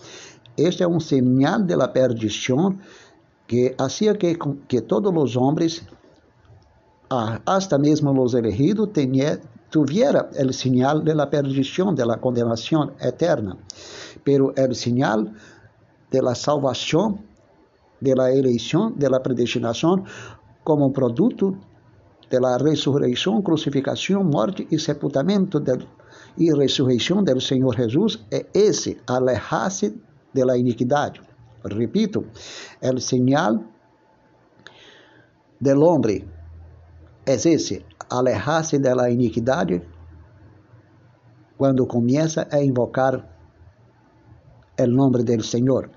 Este 0.57 0.83
é 0.83 0.89
um 0.89 0.99
sinal 0.99 1.63
de 1.63 1.77
la 1.77 1.93
que 3.47 3.75
hacía 3.79 4.15
que, 4.15 4.37
que 4.67 4.81
todos 4.81 5.15
os 5.15 5.37
homens, 5.37 5.87
hasta 7.45 7.79
mesmo 7.79 8.11
os 8.21 8.35
elegidos, 8.35 8.89
tenha, 8.93 9.41
tuviera 9.71 10.31
el 10.35 10.53
señal 10.55 11.05
de 11.05 11.15
la 11.15 11.29
perdición, 11.29 11.95
de 11.95 12.07
la 12.07 12.19
condenación 12.19 12.93
eterna, 13.01 13.57
pero 14.25 14.55
el 14.57 14.75
señal 14.75 15.33
de 16.11 16.23
la 16.23 16.35
salvación, 16.35 17.21
de 18.01 18.15
la 18.15 18.31
elección, 18.31 18.99
de 18.99 19.11
la 19.11 19.23
predestinación, 19.23 20.05
como 20.63 20.93
producto 20.93 21.55
de 22.31 22.41
la 22.41 22.59
resurrección, 22.59 23.43
crucificación, 23.43 24.27
muerte 24.27 24.67
y 24.71 24.79
sepultamento 24.79 25.61
del, 25.61 25.87
y 26.37 26.51
resurrección 26.51 27.25
del 27.25 27.41
Señor 27.41 27.77
Jesús, 27.77 28.25
é 28.31 28.47
esse, 28.53 28.99
alejar-se 29.07 29.95
de 30.33 30.45
la 30.45 30.57
iniquidad. 30.57 31.15
Repito, 31.65 32.25
el 32.81 33.01
señal 33.01 33.67
del 35.59 35.83
hombre 35.83 36.25
es 37.27 37.45
esse, 37.45 37.85
alejar-se 38.09 38.79
da 38.79 39.11
iniquidade 39.11 39.83
quando 41.57 41.87
começa 41.87 42.47
a 42.51 42.63
invocar 42.63 43.27
o 44.79 44.87
nome 44.87 45.25
do 45.25 45.43
Senhor. 45.43 45.91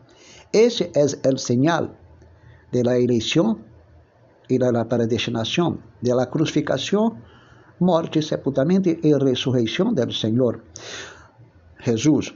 Esse 0.52 0.92
é 0.96 1.30
o 1.30 1.38
sinal 1.38 1.90
de 2.72 2.84
la 2.84 2.98
e 2.98 4.58
da 4.58 4.72
la 4.72 4.86
predestinação, 4.86 5.78
de 6.02 6.14
la 6.14 6.26
morte, 7.80 8.22
sepultamento 8.22 8.90
e 8.90 9.14
ressurreição 9.18 9.94
do 9.94 10.12
Senhor. 10.12 10.64
Jesus. 11.86 12.34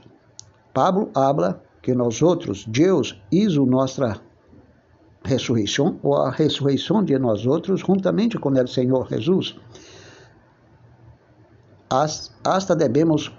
Pablo 0.72 1.10
habla 1.14 1.62
que 1.82 1.94
nós 1.94 2.22
outros, 2.22 2.64
Deus 2.66 3.20
hizo 3.30 3.66
nossa 3.66 4.20
ressurreição 5.24 5.98
ou 6.02 6.16
a 6.16 6.30
ressurreição 6.30 7.02
de 7.02 7.18
nós 7.18 7.46
outros 7.46 7.80
juntamente 7.80 8.38
com 8.38 8.50
o 8.50 8.68
Senhor 8.68 9.08
Jesus. 9.08 9.56
Hasta 12.44 12.76
devemos 12.76 13.32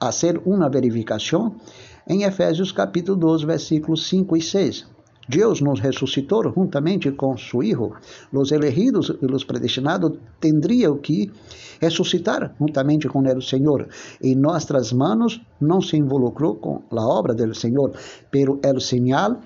fazer 0.00 0.40
uma 0.44 0.68
verificação 0.68 1.56
em 2.08 2.24
Efésios 2.24 2.72
capítulo 2.72 3.16
2, 3.18 3.42
versículos 3.42 4.08
5 4.08 4.36
e 4.36 4.42
6. 4.42 4.86
Deus 5.28 5.60
nos 5.60 5.78
ressuscitou 5.78 6.52
juntamente 6.52 7.12
com 7.12 7.36
su 7.36 7.62
Hijo. 7.62 7.92
Os 8.32 8.50
elegidos 8.50 9.12
e 9.22 9.26
os 9.26 9.44
predestinados 9.44 10.18
teriam 10.40 10.96
que 10.98 11.30
ressuscitar 11.80 12.52
juntamente 12.58 13.08
com 13.08 13.20
o 13.20 13.40
Senhor. 13.40 13.88
E 14.20 14.34
nossas 14.34 14.92
manos 14.92 15.40
não 15.60 15.80
se 15.80 15.96
involucrou 15.96 16.56
com 16.56 16.82
a 16.90 17.06
obra 17.06 17.32
do 17.32 17.54
Senhor, 17.54 17.92
pero 18.28 18.58
el 18.64 18.80
señal 18.80 19.40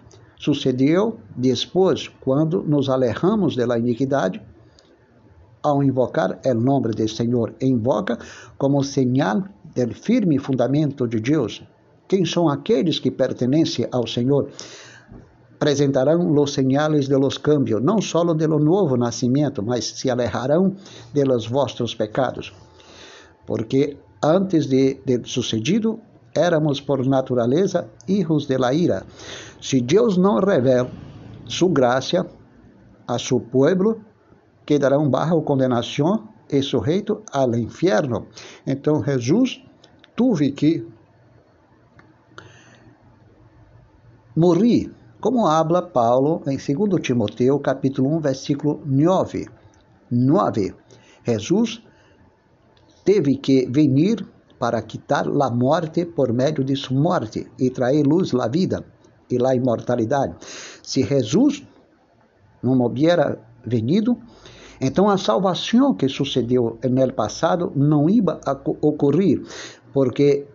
Sucedeu 0.45 1.17
depois, 1.35 2.09
quando 2.21 2.63
nos 2.63 2.91
alejamos 2.91 3.57
da 3.57 3.79
iniquidade, 3.79 4.43
ao 5.63 5.83
invocar 5.83 6.39
o 6.45 6.55
nome 6.55 6.91
do 6.91 7.09
Senhor, 7.09 7.55
invoca 7.63 8.19
como 8.59 8.85
señal 8.85 9.45
do 9.75 9.95
firme 9.95 10.39
fundamento 10.39 11.09
de 11.09 11.19
Deus. 11.19 11.63
Quem 12.07 12.27
são 12.27 12.47
aqueles 12.47 12.99
que 12.99 13.11
pertencem 13.11 13.89
ao 13.91 14.07
Senhor? 14.07 14.51
presentarão 15.59 16.29
los 16.29 16.53
señales 16.53 17.09
de 17.09 17.17
los 17.17 17.39
cambios, 17.39 17.81
não 17.83 17.99
só 18.03 18.23
de 18.35 18.47
lo 18.47 18.59
novo 18.59 18.99
nascimento, 18.99 19.63
mas 19.63 19.85
se 19.99 20.11
alejarão 20.11 20.77
de 21.15 21.25
los 21.25 21.49
vossos 21.49 21.95
pecados. 21.95 22.53
Porque 23.47 23.97
antes 24.23 24.67
de, 24.67 25.01
de 25.07 25.23
sucedido, 25.25 26.01
éramos 26.35 26.81
por 26.81 27.07
natureza 27.07 27.89
hijos 28.07 28.47
de 28.47 28.59
la 28.59 28.73
ira. 28.73 29.05
Se 29.61 29.81
Deus 29.81 30.17
não 30.17 30.41
revela 30.41 30.91
sua 31.47 31.71
graça 31.71 32.27
a 33.07 33.19
seu 33.19 33.41
pueblo, 33.41 34.01
quedarão 34.67 35.09
bajo 35.09 35.43
condenação 35.43 36.29
e 36.51 36.63
sujeito 36.63 37.23
ao 37.33 37.55
inferno. 37.55 38.27
Então 38.67 39.03
Jesus 39.03 39.63
teve 40.17 40.53
que 40.53 40.87
morrer, 44.37 44.91
como 45.21 45.47
habla 45.47 45.83
Paulo 45.83 46.43
em 46.47 46.57
2 46.57 47.01
Timoteu, 47.01 47.59
capítulo 47.61 48.17
1, 48.17 48.21
versículo 48.21 48.83
9. 48.85 49.49
9. 50.11 50.75
Jesus 51.27 51.83
teve 53.05 53.37
que 53.37 53.67
vir 53.71 54.27
para 54.65 54.81
quitar 54.81 55.27
a 55.29 55.51
morte 55.51 56.07
por 56.07 56.33
meio 56.33 56.65
de 56.65 56.75
sua 56.75 56.99
morte 56.99 57.47
e 57.59 57.69
trazer 57.69 58.07
luz 58.07 58.33
à 58.35 58.49
vida 58.49 58.83
e 59.31 59.37
à 59.47 59.55
imortalidade. 59.55 60.37
Se 60.83 61.03
Jesus 61.03 61.63
não 62.63 62.81
hubiera 62.81 63.39
venido, 63.63 64.17
então 64.81 65.11
a 65.11 65.19
salvação 65.19 65.93
que 65.93 66.09
sucedeu 66.09 66.79
no 66.83 67.13
passado 67.13 67.71
não 67.77 68.09
ia 68.09 68.23
ocorrer, 68.81 69.43
porque 69.93 70.47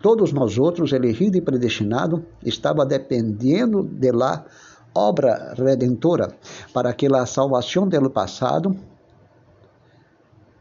todos 0.00 0.32
nós 0.32 0.56
outros, 0.56 0.94
elegidos 0.94 1.36
e 1.36 1.42
predestinados, 1.42 2.22
estava 2.42 2.86
dependendo 2.86 3.82
de 3.82 4.12
la 4.12 4.46
obra 4.94 5.52
redentora 5.58 6.34
para 6.72 6.94
que 6.94 7.06
a 7.14 7.26
salvação 7.26 7.86
do 7.86 8.08
passado 8.08 8.74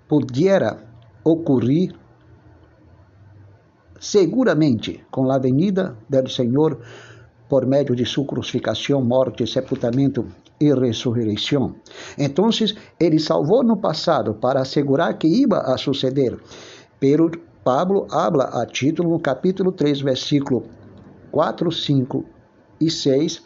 pudiera 0.09 0.83
ocorrer 1.23 1.95
seguramente 4.05 5.03
com 5.09 5.31
a 5.31 5.39
venida 5.39 5.97
do 6.07 6.29
Senhor 6.29 6.79
por 7.49 7.65
meio 7.65 7.95
de 7.95 8.05
sua 8.05 8.25
crucificação, 8.25 9.03
morte, 9.03 9.47
sepultamento 9.47 10.25
e 10.59 10.71
ressurreição. 10.73 11.75
Então, 12.17 12.49
ele 12.99 13.19
salvou 13.19 13.63
no 13.63 13.77
passado 13.77 14.35
para 14.35 14.61
assegurar 14.61 15.17
que 15.17 15.27
ia 15.27 15.57
a 15.57 15.77
suceder. 15.77 16.37
Pero 16.99 17.31
Pablo 17.63 18.07
habla 18.11 18.45
a 18.45 18.65
título 18.65 19.09
no 19.09 19.19
capítulo 19.19 19.71
3, 19.71 20.01
versículo 20.01 20.63
4, 21.31 21.71
5 21.71 22.25
e 22.79 22.91
6, 22.91 23.41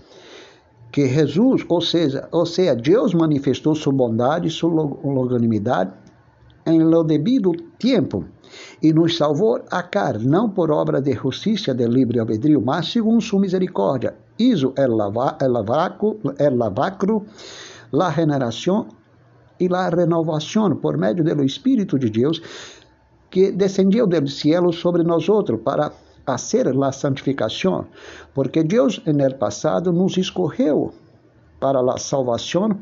que 0.92 1.08
Jesus, 1.08 1.64
ou 1.70 1.80
seja, 1.80 2.28
ou 2.32 2.46
seja, 2.46 2.76
Deus 2.76 3.14
manifestou 3.14 3.76
sua 3.76 3.94
bondade, 3.94 4.50
sua 4.50 4.70
longanimidade 4.70 5.94
em 6.66 6.82
lo 6.82 7.04
devido 7.04 7.54
tempo 7.80 8.26
e 8.82 8.94
nos 8.94 9.18
salvou 9.18 9.62
a 9.70 9.84
car, 9.84 10.20
não 10.20 10.50
por 10.50 10.72
obra 10.72 11.02
de 11.02 11.14
justiça 11.14 11.74
de 11.74 11.86
livre 11.86 12.20
albedrío, 12.20 12.62
mas 12.62 12.92
segundo 12.92 13.22
sua 13.22 13.40
misericórdia. 13.40 14.16
Isso 14.38 14.74
é 14.78 14.88
lavacro, 14.88 16.20
é 16.38 16.50
lavacro, 16.50 17.26
la 17.92 18.12
generação 18.12 18.88
e 19.60 19.68
la 19.68 19.90
renovação 19.90 20.76
por 20.76 20.98
meio 20.98 21.24
do 21.24 21.44
Espírito 21.44 22.00
de 22.00 22.10
Deus 22.10 22.42
que 23.30 23.52
descendiu 23.52 24.08
do 24.08 24.28
céu 24.28 24.72
sobre 24.72 25.04
nós 25.04 25.30
outros 25.30 25.62
para 25.62 25.92
fazer 26.26 26.68
a 26.68 26.92
santificação, 26.92 27.88
porque 28.34 28.64
Deus, 28.64 29.02
no 29.06 29.36
passado, 29.36 29.92
nos 29.92 30.18
escorreu 30.18 30.94
para 31.60 31.80
a 31.80 31.98
salvação 31.98 32.80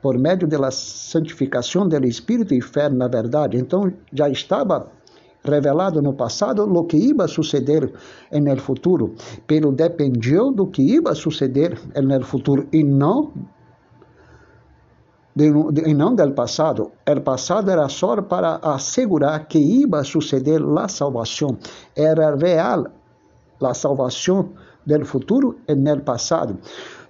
por 0.00 0.18
meio 0.18 0.46
da 0.46 0.70
santificação 0.70 1.88
do 1.88 2.06
Espírito 2.06 2.54
e 2.54 2.60
fé 2.60 2.88
na 2.88 3.08
verdade. 3.08 3.56
Então, 3.56 3.92
já 4.12 4.28
estava 4.28 4.90
revelado 5.44 6.00
no 6.00 6.14
passado 6.14 6.64
o 6.64 6.84
que 6.84 6.96
ia 6.96 7.28
suceder 7.28 7.92
no 8.32 8.56
futuro, 8.56 9.14
pero 9.46 9.70
dependiu 9.70 10.50
do 10.50 10.66
que 10.66 10.82
ia 10.82 11.14
suceder 11.14 11.78
no 11.94 12.24
futuro 12.24 12.66
e 12.72 12.82
não 12.82 13.32
de, 15.36 15.50
de, 15.72 15.90
e 15.90 15.94
não 15.94 16.14
do 16.14 16.32
passado. 16.32 16.92
O 17.06 17.20
passado 17.20 17.70
era 17.70 17.88
só 17.88 18.22
para 18.22 18.56
assegurar 18.62 19.46
que 19.46 19.58
ia 19.58 20.04
suceder 20.04 20.62
a 20.78 20.88
salvação. 20.88 21.58
Era 21.96 22.34
real 22.36 22.86
a 23.62 23.74
salvação 23.74 24.50
do 24.86 25.04
futuro 25.04 25.58
no 25.68 26.00
passado 26.00 26.58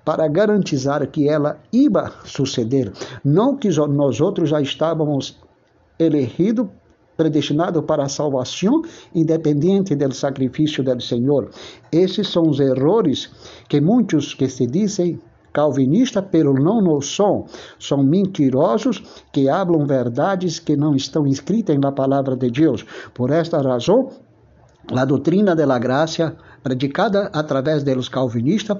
para 0.04 0.28
garantizar 0.28 1.06
que 1.08 1.28
ela 1.28 1.58
ia 1.72 2.12
suceder. 2.24 2.92
Não 3.24 3.56
que 3.56 3.68
nós 3.68 4.20
outros 4.20 4.50
já 4.50 4.60
estávamos 4.60 5.38
elegidos 5.98 6.68
predestinado 7.16 7.82
para 7.82 8.04
a 8.04 8.08
salvação, 8.08 8.82
independente 9.14 9.94
do 9.94 10.14
sacrifício 10.14 10.82
do 10.82 11.00
Senhor. 11.00 11.50
Esses 11.90 12.28
são 12.28 12.48
os 12.48 12.60
erros 12.60 13.30
que 13.68 13.80
muitos 13.80 14.34
que 14.34 14.48
se 14.48 14.66
dizem 14.66 15.20
calvinistas, 15.52 16.24
pero 16.30 16.52
não 16.52 16.82
não 16.82 17.00
são. 17.00 17.46
São 17.78 18.02
mentirosos 18.02 19.02
que 19.32 19.48
hablam 19.48 19.86
verdades 19.86 20.58
que 20.58 20.76
não 20.76 20.94
estão 20.94 21.26
escritas 21.26 21.78
na 21.78 21.92
palavra 21.92 22.36
de 22.36 22.50
Deus. 22.50 22.84
Por 23.14 23.30
esta 23.30 23.62
razão, 23.62 24.10
a 24.92 25.04
doutrina 25.04 25.54
da 25.54 25.78
graça, 25.78 26.36
predicada 26.62 27.30
através 27.32 27.84
dos 27.84 28.08
calvinistas, 28.08 28.78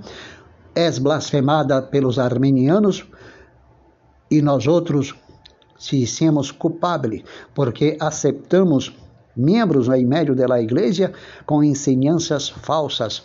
é 0.75 0.91
blasfemada 0.99 1.81
pelos 1.81 2.19
armenianos 2.19 3.07
e 4.29 4.43
nós 4.43 4.67
outros 4.67 5.15
se 5.85 5.97
hicimos 5.97 6.51
culpables, 6.51 7.23
porque 7.55 7.99
aceitamos 8.01 8.91
membros 9.37 9.87
em 9.89 10.07
meio 10.07 10.35
da 10.35 10.61
igreja 10.61 11.13
com 11.45 11.63
ensinanças 11.63 12.49
falsas. 12.49 13.23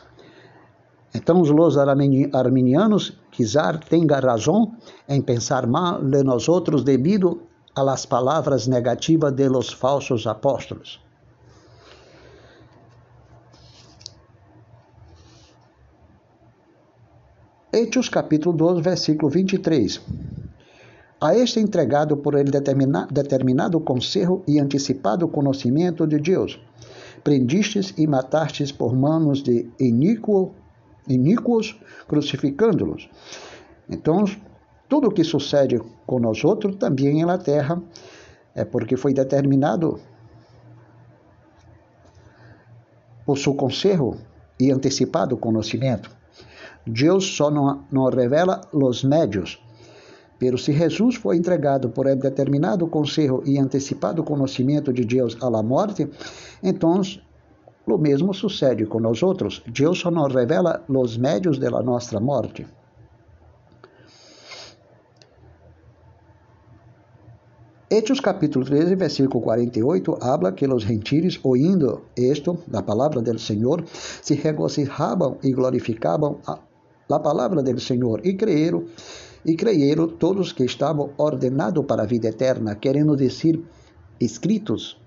Então, 1.16 1.40
os 1.40 1.78
arminianos 1.78 3.18
quizás 3.32 3.80
tenham 3.90 4.20
razão 4.20 4.76
em 5.08 5.22
pensar 5.22 5.66
mal 5.66 6.04
de 6.04 6.22
nós 6.22 6.50
outros 6.50 6.84
devido 6.84 7.44
las 7.78 8.06
palavras 8.06 8.68
negativas 8.68 9.32
de 9.32 9.48
los 9.48 9.72
falsos 9.72 10.28
apóstolos. 10.28 11.00
Hechos 17.72 18.10
capítulo 18.10 18.58
12, 18.58 18.82
versículo 18.82 19.30
23. 19.30 20.29
A 21.22 21.36
este 21.36 21.60
entregado 21.60 22.16
por 22.16 22.36
ele 22.36 22.50
determina, 22.50 23.06
determinado 23.12 23.80
conselho 23.82 24.42
e 24.48 24.58
antecipado 24.58 25.28
conhecimento 25.28 26.08
de 26.08 26.18
Deus. 26.18 26.60
Prendistes 27.24 27.94
e 27.98 28.08
matastes 28.08 28.72
por 28.72 28.96
manos 28.96 29.44
de 29.44 29.70
iníquo, 29.78 30.54
iníquos, 31.10 31.78
crucificando-los. 32.08 33.10
Então, 33.90 34.24
tudo 34.88 35.10
o 35.10 35.12
que 35.12 35.26
sucede 35.26 35.82
com 36.08 36.20
nós 36.20 36.44
outros, 36.46 36.78
também 36.78 37.26
na 37.26 37.38
terra, 37.38 37.82
é 38.56 38.64
porque 38.64 38.96
foi 38.96 39.14
determinado 39.14 40.00
por 43.26 43.38
seu 43.38 43.54
conselho 43.54 44.16
e 44.60 44.72
antecipado 44.72 45.38
conhecimento. 45.38 46.10
Deus 46.88 47.26
só 47.26 47.52
não, 47.52 47.84
não 47.92 48.10
revela 48.10 48.62
os 48.72 49.04
médios. 49.04 49.62
Pero 50.40 50.58
se 50.58 50.72
Jesus 50.72 51.16
foi 51.16 51.36
entregado 51.36 51.90
por 51.90 52.06
determinado 52.16 52.88
conselho 52.88 53.44
e 53.46 53.60
antecipado 53.60 54.24
conhecimento 54.24 54.94
de 54.94 55.04
Deus 55.04 55.38
à 55.42 55.50
la 55.50 55.62
morte, 55.62 56.10
então 56.64 57.02
o 57.86 57.98
mesmo 57.98 58.34
sucede 58.34 58.86
com 58.86 59.00
nós 59.02 59.22
outros. 59.22 59.62
Deus 59.68 60.00
só 60.00 60.10
nos 60.10 60.34
revela 60.34 60.84
os 60.88 61.18
médios 61.18 61.60
de 61.60 61.70
la 61.70 61.84
nossa 61.84 62.20
morte. 62.20 62.66
Hechos 67.92 68.20
capítulo 68.20 68.64
13, 68.64 68.96
versículo 68.96 69.42
48, 69.42 70.20
habla 70.22 70.52
que 70.52 70.66
os 70.68 70.84
gentiles, 70.84 71.40
ouindo 71.44 72.04
esto, 72.16 72.60
da 72.68 72.84
palavra 72.84 73.20
do 73.20 73.40
Senhor, 73.40 73.84
se 73.88 74.36
regocijavam 74.36 75.40
e 75.44 75.52
glorificavam 75.52 76.38
a 76.46 76.60
a 77.16 77.20
palavra 77.20 77.64
do 77.64 77.80
Senhor 77.80 78.22
e 78.24 78.34
creyeron, 78.34 78.84
e 79.46 79.56
creyeron 79.56 80.18
todos 80.18 80.54
que 80.54 80.66
estavam 80.66 81.12
ordenados 81.18 81.86
para 81.86 82.04
a 82.04 82.06
vida 82.06 82.30
eterna, 82.30 82.76
querendo 82.76 83.16
dizer 83.16 83.60
escritos, 84.20 85.00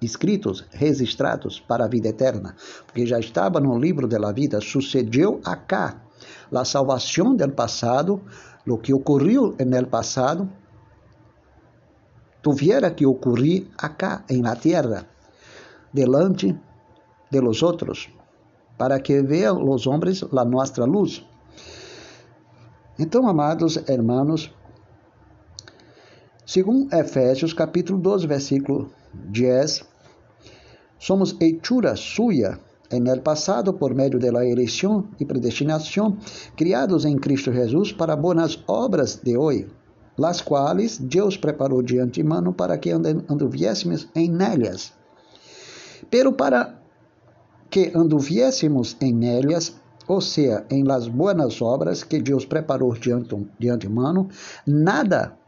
escritos, 0.00 0.66
registrados 0.72 1.60
para 1.60 1.84
a 1.84 1.88
vida 1.88 2.08
eterna, 2.08 2.56
porque 2.86 3.06
já 3.06 3.18
estava 3.18 3.60
no 3.60 3.78
livro 3.78 4.06
da 4.06 4.32
vida, 4.32 4.60
sucedeu 4.60 5.40
acá 5.44 6.02
a 6.52 6.64
salvação 6.64 7.34
do 7.34 7.50
passado, 7.52 8.20
o 8.66 8.78
que 8.78 8.92
ocorreu 8.92 9.56
no 9.58 9.86
passado, 9.86 10.50
tuviera 12.42 12.90
que 12.90 13.06
ocorrer 13.06 13.66
acá 13.78 14.24
em 14.28 14.42
la 14.42 14.56
terra, 14.56 15.06
delante 15.92 16.56
de 17.30 17.40
los 17.40 17.62
outros, 17.62 18.08
para 18.78 19.00
que 19.00 19.22
vejam 19.22 19.68
os 19.68 19.86
homens 19.86 20.22
a 20.22 20.44
nossa 20.44 20.84
luz. 20.84 21.24
Então, 23.02 23.26
amados 23.26 23.78
irmãos, 23.88 24.52
segundo 26.44 26.94
Efésios 26.94 27.54
capítulo 27.54 27.98
12, 27.98 28.26
versículo 28.26 28.90
10, 29.14 29.86
somos 30.98 31.34
hechura 31.40 31.96
suya 31.96 32.60
en 32.90 33.06
el 33.06 33.22
passado 33.22 33.72
por 33.72 33.94
meio 33.94 34.18
de 34.18 34.30
la 34.30 34.44
e 34.44 35.24
predestinação, 35.24 36.18
criados 36.54 37.06
em 37.06 37.16
Cristo 37.16 37.50
Jesus 37.50 37.90
para 37.90 38.14
boas 38.14 38.62
obras 38.66 39.18
de 39.24 39.34
hoje, 39.34 39.66
las 40.18 40.42
quais 40.42 40.98
Deus 40.98 41.38
preparou 41.38 41.82
de 41.82 41.98
antemano 41.98 42.52
para 42.52 42.76
que 42.76 42.90
anduviésemos 42.90 44.10
em 44.14 44.28
nelas. 44.28 44.92
Pero 46.10 46.34
para 46.34 46.78
que 47.70 47.92
anduviésemos 47.94 48.94
em 49.00 49.24
elas, 49.24 49.80
ou 50.10 50.20
seja, 50.20 50.66
em 50.68 50.82
las 50.82 51.06
buenas 51.06 51.62
obras 51.62 52.02
que 52.02 52.20
Deus 52.20 52.44
preparou 52.44 52.92
de 52.94 53.68
antemano, 53.70 54.28
nada 54.66 55.38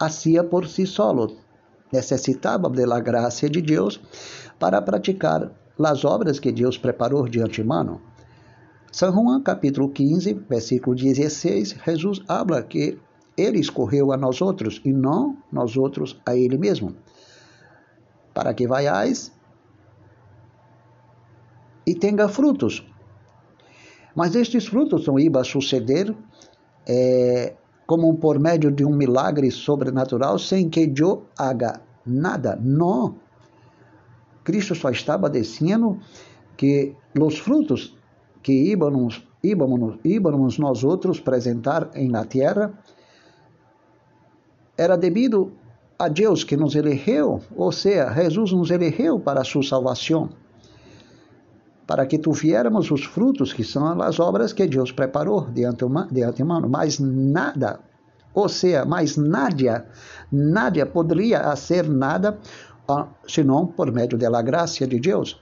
hacía 0.00 0.42
por 0.42 0.66
si 0.66 0.84
solo. 0.84 1.36
Necessitava 1.92 2.68
de 2.70 2.84
la 2.84 2.98
graça 2.98 3.48
de 3.48 3.62
Deus 3.62 4.00
para 4.58 4.82
praticar 4.82 5.52
as 5.78 6.04
obras 6.04 6.40
que 6.40 6.50
Deus 6.50 6.76
preparou 6.76 7.28
de 7.28 7.40
antemano. 7.40 8.00
São 8.90 9.12
João 9.12 9.40
capítulo 9.44 9.90
15, 9.90 10.34
versículo 10.50 10.96
16, 10.96 11.76
Jesus 11.86 12.20
habla 12.26 12.64
que 12.64 12.98
ele 13.36 13.60
escorreu 13.60 14.10
a 14.10 14.16
nós 14.16 14.42
outros 14.42 14.80
e 14.84 14.92
não 14.92 15.36
nós 15.52 15.76
outros 15.76 16.20
a 16.26 16.34
ele 16.34 16.58
mesmo, 16.58 16.96
para 18.34 18.52
que 18.52 18.66
vaiais 18.66 19.30
e 21.86 21.94
tenha 21.94 22.28
frutos. 22.28 22.84
Mas 24.18 24.34
estes 24.34 24.66
frutos 24.66 25.06
não 25.06 25.16
iam 25.16 25.44
suceder 25.44 26.12
é, 26.84 27.54
como 27.86 28.12
por 28.16 28.36
meio 28.40 28.72
de 28.72 28.84
um 28.84 28.90
milagre 28.90 29.48
sobrenatural 29.48 30.40
sem 30.40 30.68
que 30.68 30.92
eu 30.98 31.26
haga 31.38 31.80
nada. 32.04 32.58
Não. 32.60 33.14
Cristo 34.42 34.74
só 34.74 34.90
estava 34.90 35.30
dizendo 35.30 36.00
que 36.56 36.96
os 37.16 37.38
frutos 37.38 37.96
que 38.42 38.52
íbamos, 38.72 39.24
íbamos, 39.40 40.00
íbamos 40.02 40.58
nós 40.58 40.82
outros 40.82 41.20
apresentar 41.20 41.88
em 41.94 42.10
la 42.10 42.24
terra 42.24 42.72
era 44.76 44.96
devido 44.96 45.52
a 45.96 46.08
Deus 46.08 46.42
que 46.42 46.56
nos 46.56 46.74
elegeu, 46.74 47.40
ou 47.54 47.70
seja, 47.70 48.12
Jesus 48.14 48.50
nos 48.50 48.72
elegeu 48.72 49.20
para 49.20 49.42
a 49.42 49.44
sua 49.44 49.62
salvação 49.62 50.28
para 51.88 52.04
que 52.04 52.18
tuviéramos 52.18 52.90
os 52.90 53.02
frutos 53.02 53.54
que 53.54 53.64
são 53.64 54.02
as 54.02 54.20
obras 54.20 54.52
que 54.52 54.66
Deus 54.66 54.92
preparou 54.92 55.46
de 55.50 55.64
antemano, 55.64 56.68
mas 56.68 56.98
nada, 56.98 57.80
ou 58.34 58.46
seja, 58.46 58.84
mais 58.84 59.16
nada, 59.16 59.86
nada 60.30 60.84
poderia 60.84 61.42
fazer 61.42 61.88
nada 61.88 62.38
senão 63.26 63.66
por 63.66 63.90
meio 63.90 64.18
da 64.18 64.42
graça 64.42 64.86
de 64.86 65.00
Deus. 65.00 65.40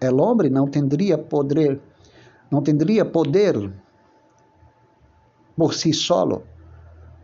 O 0.00 0.22
homem 0.22 0.48
não 0.48 0.68
teria 0.68 1.18
poder, 1.18 1.80
não 2.52 2.62
teria 2.62 3.04
poder 3.04 3.72
por 5.56 5.74
si 5.74 5.92
solo, 5.92 6.44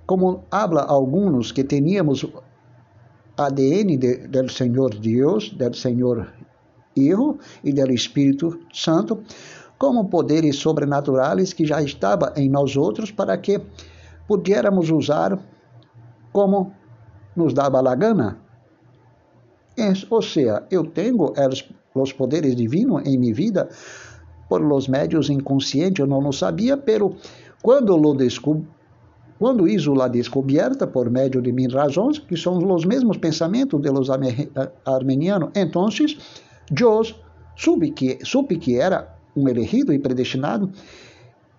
como 0.06 0.42
habla 0.50 0.82
alguns 0.82 1.52
que 1.52 1.62
teníamos 1.62 2.26
ADN 3.36 3.96
de, 3.96 4.26
do 4.26 4.48
Senhor 4.48 4.92
Deus, 4.96 5.50
do 5.50 5.72
Senhor 5.76 6.39
Hijo 6.96 7.38
e 7.62 7.72
do 7.72 7.90
Espírito 7.92 8.60
Santo, 8.72 9.22
como 9.78 10.08
poderes 10.08 10.56
sobrenaturais 10.56 11.52
que 11.52 11.64
já 11.64 11.80
estava 11.82 12.32
em 12.36 12.48
nós 12.48 12.76
outros 12.76 13.10
para 13.10 13.36
que 13.38 13.60
pudiéramos 14.28 14.90
usar 14.90 15.38
como 16.32 16.72
nos 17.34 17.54
dava 17.54 17.78
a 17.78 17.94
gana. 17.94 18.38
Ou 20.10 20.20
seja, 20.20 20.64
eu 20.70 20.84
tenho 20.84 21.32
os 21.94 22.12
poderes 22.12 22.54
divinos 22.54 23.02
em 23.06 23.18
minha 23.18 23.34
vida 23.34 23.68
por 24.48 24.60
los 24.60 24.88
médios 24.88 25.30
inconscientes, 25.30 26.00
eu 26.00 26.06
não 26.06 26.20
lo 26.20 26.32
sabia, 26.32 26.76
pero 26.76 27.14
quando 27.62 27.96
lo 27.96 28.14
descubro, 28.14 28.66
quando 29.38 29.66
hizo 29.66 29.94
la 29.94 30.08
descoberta 30.08 30.86
por 30.86 31.08
meio 31.08 31.40
de 31.40 31.52
minhas 31.52 31.72
razões, 31.72 32.18
que 32.18 32.36
são 32.36 32.58
os 32.58 32.84
mesmos 32.84 33.16
pensamentos 33.16 33.80
de 33.80 33.88
los 33.90 34.10
armenianos, 34.84 35.50
então 35.54 35.88
eu 36.78 37.02
soube 37.56 37.90
que, 37.90 38.18
supe 38.24 38.56
que 38.56 38.78
era 38.78 39.14
um 39.36 39.48
elegido 39.48 39.92
e 39.92 39.98
predestinado 39.98 40.70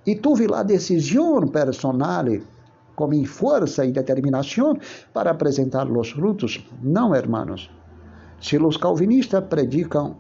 e 0.05 0.16
tive 0.16 0.53
a 0.53 0.64
decisão 0.64 1.47
personal 1.47 2.26
com 2.95 3.26
força 3.26 3.86
e 3.86 3.91
determinação 3.91 4.78
para 5.14 5.32
apresentar 5.32 5.89
os 5.89 6.12
frutos. 6.12 6.66
Não, 6.82 7.16
hermanos. 7.16 7.70
Se 8.39 8.57
os 8.57 8.78
calvinistas 8.78 9.43
predicam 9.45 10.18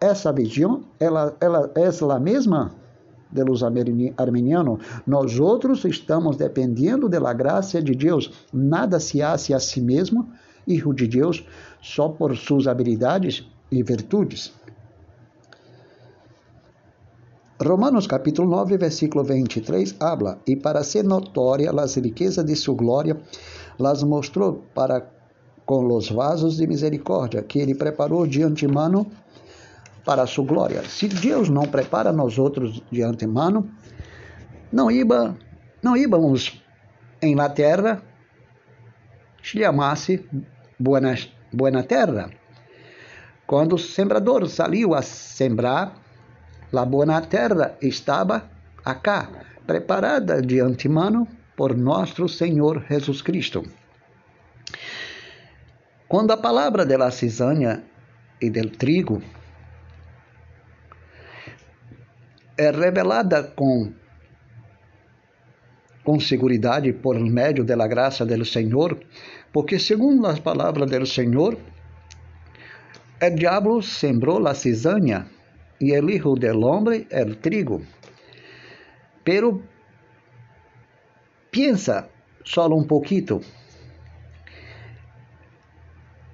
essa 0.00 0.32
visão, 0.32 0.84
ela, 0.98 1.36
ela 1.40 1.70
é 1.74 1.88
a 2.12 2.18
mesma 2.18 2.74
de 3.30 3.42
los 3.42 3.62
armenianos. 3.62 4.84
Nós 5.06 5.38
outros 5.38 5.84
estamos 5.84 6.36
dependendo 6.36 7.08
da 7.08 7.32
graça 7.32 7.82
de 7.82 7.94
Deus. 7.94 8.32
Nada 8.52 9.00
se 9.00 9.22
hace 9.22 9.54
a 9.54 9.60
si 9.60 9.80
mesmo, 9.80 10.28
hijo 10.66 10.92
de 10.92 11.06
Deus, 11.06 11.44
só 11.80 12.08
por 12.08 12.36
suas 12.36 12.66
habilidades 12.66 13.46
e 13.70 13.82
virtudes. 13.82 14.52
Romanos 17.62 18.06
capítulo 18.06 18.48
9, 18.50 18.76
versículo 18.76 19.24
23 19.24 19.96
habla, 19.98 20.38
e 20.46 20.54
para 20.54 20.84
ser 20.84 21.04
notória 21.04 21.70
as 21.70 21.96
riquezas 21.96 22.44
de 22.44 22.54
sua 22.54 22.74
glória, 22.74 23.18
las 23.78 24.02
mostrou 24.02 24.64
para 24.74 25.10
com 25.64 25.84
os 25.92 26.08
vasos 26.10 26.58
de 26.58 26.66
misericórdia 26.66 27.42
que 27.42 27.58
ele 27.58 27.74
preparou 27.74 28.26
de 28.26 28.42
antemano 28.42 29.10
para 30.04 30.26
sua 30.26 30.44
glória. 30.44 30.84
Se 30.84 31.08
Deus 31.08 31.48
não 31.48 31.64
prepara 31.64 32.12
nós 32.12 32.38
outros 32.38 32.80
de 32.92 33.02
antemano, 33.02 33.68
não 34.70 34.90
iba, 34.90 35.36
não 35.82 35.96
íbamos 35.96 36.62
em 37.20 37.34
la 37.34 37.48
terra 37.48 38.02
chamasse 39.42 40.28
buena, 40.78 41.14
buena 41.52 41.82
terra. 41.82 42.30
Quando 43.46 43.74
o 43.74 43.78
sembrador 43.78 44.48
saiu 44.48 44.94
a 44.94 45.02
sembrar, 45.02 45.96
a 46.74 46.84
boa 46.84 47.20
terra 47.22 47.76
estava 47.80 48.50
acá, 48.84 49.30
preparada 49.66 50.42
de 50.42 50.60
antemano 50.60 51.26
por 51.56 51.76
nosso 51.76 52.28
Senhor 52.28 52.84
Jesus 52.88 53.22
Cristo. 53.22 53.62
Quando 56.08 56.32
a 56.32 56.36
palavra 56.36 56.84
la 56.84 57.10
cizaña 57.10 57.82
e 58.40 58.50
del 58.50 58.70
trigo 58.76 59.22
é 62.58 62.70
revelada 62.70 63.42
com 63.42 63.92
com 66.04 66.20
segurança 66.20 66.92
por 67.02 67.18
meio 67.18 67.64
da 67.64 67.86
graça 67.88 68.24
do 68.24 68.44
Senhor, 68.44 68.96
porque 69.52 69.76
segundo 69.76 70.24
as 70.28 70.38
palavras 70.38 70.88
do 70.88 71.04
Senhor, 71.04 71.58
El 73.20 73.36
diablo 73.36 73.80
sembró 73.80 74.38
la 74.38 74.54
cizaña 74.54 75.26
y 75.78 75.92
el 75.92 76.10
hijo 76.10 76.34
del 76.34 76.62
hombre 76.62 77.06
el 77.10 77.38
trigo. 77.38 77.80
Pero 79.24 79.62
piensa 81.50 82.08
solo 82.44 82.76
un 82.76 82.86
poquito. 82.86 83.40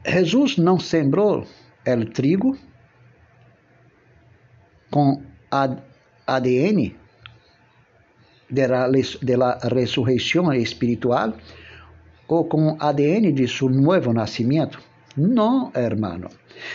Jesús 0.05 0.59
não 0.59 0.81
sembrou 0.81 1.47
el 1.87 2.11
trigo 2.11 2.59
com 4.91 5.23
ADN 6.27 6.97
de 8.51 8.67
la, 8.67 8.89
de 8.91 9.37
la 9.37 9.59
ressurreição 9.63 10.53
espiritual 10.53 11.35
ou 12.27 12.45
com 12.45 12.77
ADN 12.81 13.33
de 13.33 13.47
seu 13.47 13.69
novo 13.69 14.13
nascimento. 14.13 14.83
Não, 15.17 15.71
hermano. 15.75 16.29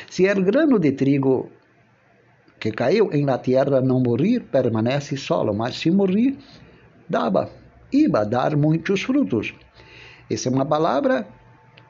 Se 0.10 0.30
o 0.32 0.44
grano 0.44 0.80
de 0.80 0.92
trigo 0.92 1.50
que 2.60 2.72
caiu 2.72 3.12
em 3.12 3.26
la 3.26 3.38
tierra 3.38 3.82
não 3.82 4.00
morrer, 4.00 4.42
permanece 4.42 5.18
solo, 5.18 5.54
mas 5.54 5.76
se 5.76 5.92
morrer, 5.92 6.38
dava, 7.10 7.50
iba 7.92 8.22
a 8.22 8.24
dar 8.24 8.56
muitos 8.56 9.02
frutos. 9.02 9.54
Essa 10.30 10.50
é 10.50 10.52
uma 10.52 10.66
palavra 10.66 11.28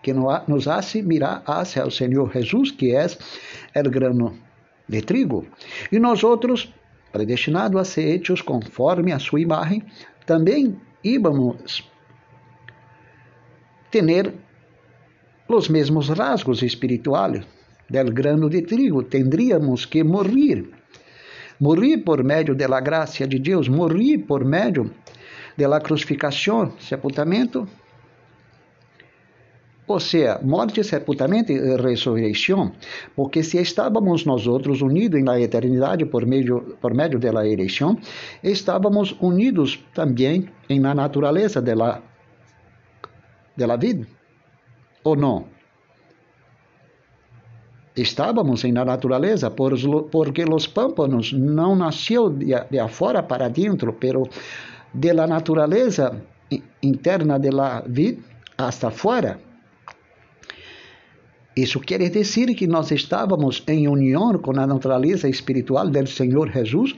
que 0.01 0.13
nos 0.13 0.67
hace 0.67 1.01
mirar 1.01 1.43
hacia 1.45 1.85
o 1.85 1.91
Senhor 1.91 2.31
Jesus, 2.31 2.71
que 2.71 2.95
é 2.95 3.07
o 3.81 3.89
grano 3.89 4.37
de 4.87 5.01
trigo. 5.01 5.45
E 5.91 5.99
nós 5.99 6.23
outros, 6.23 6.73
predestinados 7.11 7.79
a 7.79 7.83
ser 7.83 8.15
hechos 8.15 8.41
conforme 8.41 9.11
a 9.11 9.19
sua 9.19 9.41
imagem, 9.41 9.83
também 10.25 10.79
íbamos 11.03 11.89
ter 13.91 14.33
os 15.47 15.69
mesmos 15.69 16.09
rasgos 16.09 16.61
espirituais 16.61 17.45
del 17.89 18.11
grano 18.11 18.49
de 18.49 18.61
trigo, 18.63 19.03
tendríamos 19.03 19.85
que 19.85 20.03
morrer. 20.03 20.65
Morrer 21.59 21.97
por 22.03 22.23
meio 22.23 22.53
da 22.55 22.79
graça 22.79 23.25
de 23.25 23.39
Deus, 23.39 23.67
morrer 23.67 24.19
por 24.19 24.45
meio 24.45 24.91
de 25.55 25.67
la 25.67 25.79
crucificación, 25.79 26.73
sepultamento, 26.79 27.67
ou 29.87 29.99
seja, 29.99 30.39
morte, 30.43 30.83
sepultamento 30.83 31.51
e 31.51 31.77
ressurreição, 31.77 32.73
porque 33.15 33.41
se 33.41 33.57
estávamos 33.57 34.25
nós 34.25 34.45
outros 34.45 34.81
unidos 34.81 35.23
na 35.23 35.39
eternidade 35.39 36.05
por 36.05 36.25
meio 36.25 36.77
por 36.81 36.93
meio 36.93 37.17
da 37.17 37.47
eleição, 37.47 37.97
estávamos 38.43 39.15
unidos 39.21 39.79
também 39.93 40.49
na 40.69 40.93
natureza 40.93 41.61
da 41.61 42.01
da 43.55 43.75
vida, 43.75 44.05
ou 45.03 45.15
não? 45.15 45.45
Estávamos 47.95 48.63
na 48.63 48.85
natureza 48.85 49.49
por, 49.49 49.73
porque 50.11 50.43
os 50.43 50.67
pâmpanos 50.67 51.33
não 51.33 51.75
nasceu 51.75 52.29
de, 52.29 52.53
de 52.69 52.79
afora 52.79 53.23
para 53.23 53.49
dentro, 53.49 53.93
pero 53.93 54.29
de 54.93 55.13
la 55.13 55.25
natureza 55.25 56.21
interna 56.81 57.39
de 57.39 57.51
la 57.51 57.81
vida 57.81 58.21
hasta 58.57 58.91
fora 58.91 59.47
isso 61.57 61.79
quer 61.79 62.07
dizer 62.11 62.53
que 62.53 62.67
nós 62.67 62.91
estávamos 62.91 63.63
em 63.67 63.87
união 63.87 64.37
com 64.37 64.51
a 64.59 64.67
natureza 64.67 65.27
espiritual 65.27 65.89
do 65.89 66.05
Senhor 66.05 66.51
Jesus 66.51 66.95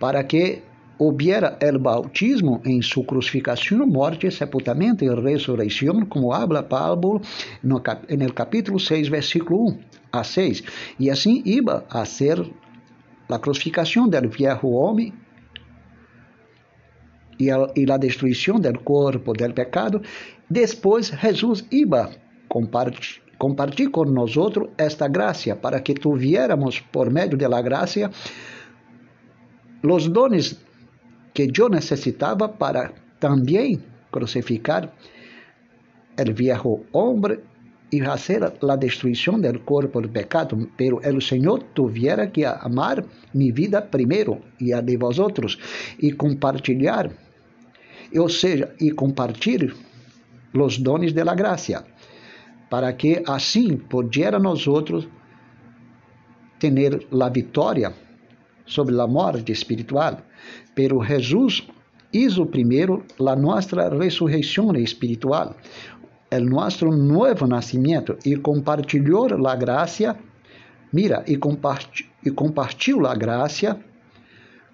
para 0.00 0.24
que 0.24 0.62
hubiera 0.98 1.56
el 1.60 1.78
bautismo 1.78 2.60
em 2.64 2.80
sua 2.82 3.04
crucificação, 3.04 3.86
morte, 3.86 4.30
sepultamento 4.30 5.04
e 5.04 5.14
ressurreição, 5.14 6.04
como 6.06 6.32
habla 6.32 6.62
Pablo 6.62 7.20
no, 7.62 7.76
no 7.76 8.32
capítulo 8.32 8.78
6, 8.78 9.08
versículo 9.08 9.70
1 9.70 9.78
a 10.12 10.24
6. 10.24 10.62
E 10.98 11.10
assim 11.10 11.42
iba 11.44 11.84
a 11.90 12.04
ser 12.04 12.38
a 13.28 13.38
crucificação 13.38 14.08
del 14.08 14.28
viejo 14.28 14.68
homem 14.68 15.12
e 17.38 17.50
a, 17.50 17.66
e 17.74 17.90
a 17.90 17.96
destruição 17.96 18.60
del 18.60 18.78
corpo 18.80 19.32
del 19.32 19.52
pecado. 19.52 20.00
Depois, 20.48 21.08
Jesus 21.08 21.64
iba 21.70 22.10
compartilhar 22.48 23.24
compartir 23.36 23.90
com 23.90 24.04
esta 24.78 25.08
graça, 25.08 25.56
para 25.56 25.80
que 25.80 25.92
tuviéramos, 25.92 26.80
por 26.80 27.10
meio 27.10 27.36
da 27.36 27.60
graça, 27.60 28.10
os 29.82 30.08
dones 30.08 30.64
que 31.34 31.50
eu 31.58 31.68
necessitava 31.68 32.48
para 32.48 32.92
também 33.18 33.82
crucificar 34.10 34.90
o 36.16 36.32
viejo 36.32 36.84
homem 36.92 37.38
e 37.92 38.02
fazer 38.02 38.42
a 38.44 38.76
destruição 38.76 39.40
do 39.40 39.60
corpo 39.60 40.00
do 40.00 40.08
pecado, 40.08 40.70
pero 40.76 41.00
o 41.04 41.20
Senhor 41.20 41.62
tuviera 41.74 42.26
que 42.26 42.44
amar 42.44 43.04
mi 43.34 43.52
vida 43.52 43.82
primeiro 43.82 44.40
e 44.60 44.72
a 44.72 44.80
de 44.80 44.96
vosotros 44.96 45.58
e 46.00 46.12
compartilhar, 46.12 47.10
ou 48.16 48.28
seja, 48.28 48.74
e 48.80 48.90
compartilhar 48.92 49.74
os 50.54 50.78
dones 50.78 51.12
de 51.12 51.22
la 51.24 51.34
gracia 51.34 51.84
para 52.70 52.92
que 52.92 53.22
assim 53.26 53.76
pudiera 53.76 54.38
nós 54.38 54.66
outros 54.66 55.06
ter 56.58 57.06
a 57.20 57.28
vitória 57.28 57.92
sobre 58.66 58.98
a 59.00 59.06
morte 59.06 59.52
espiritual. 59.52 60.18
Pero 60.74 61.02
Jesus 61.02 61.66
hizo 62.12 62.46
primeiro 62.46 63.04
a 63.26 63.36
nossa 63.36 63.88
ressurreição 63.88 64.74
espiritual, 64.76 65.56
o 66.32 66.40
nosso 66.40 66.86
novo 66.86 67.46
nascimento 67.46 68.16
e 68.24 68.36
compartilhou 68.36 69.26
a 69.46 69.56
graça. 69.56 70.16
Mira, 70.92 71.24
e, 71.26 71.36
compartilhou 71.36 72.14
e 72.24 72.30
compartilhou 72.30 73.06
a 73.06 73.14
graça 73.14 73.78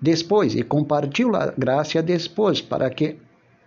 depois, 0.00 0.54
e 0.54 0.62
compartilhou 0.62 1.34
a 1.34 1.52
graça 1.56 2.02
depois, 2.02 2.60
para 2.60 2.88
que 2.90 3.16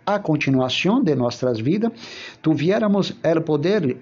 a 0.06 0.18
continuação 0.18 1.02
de 1.02 1.14
nossas 1.14 1.60
vidas 1.60 1.92
tuviéramos 2.42 3.10
o 3.10 3.42
poder 3.42 3.96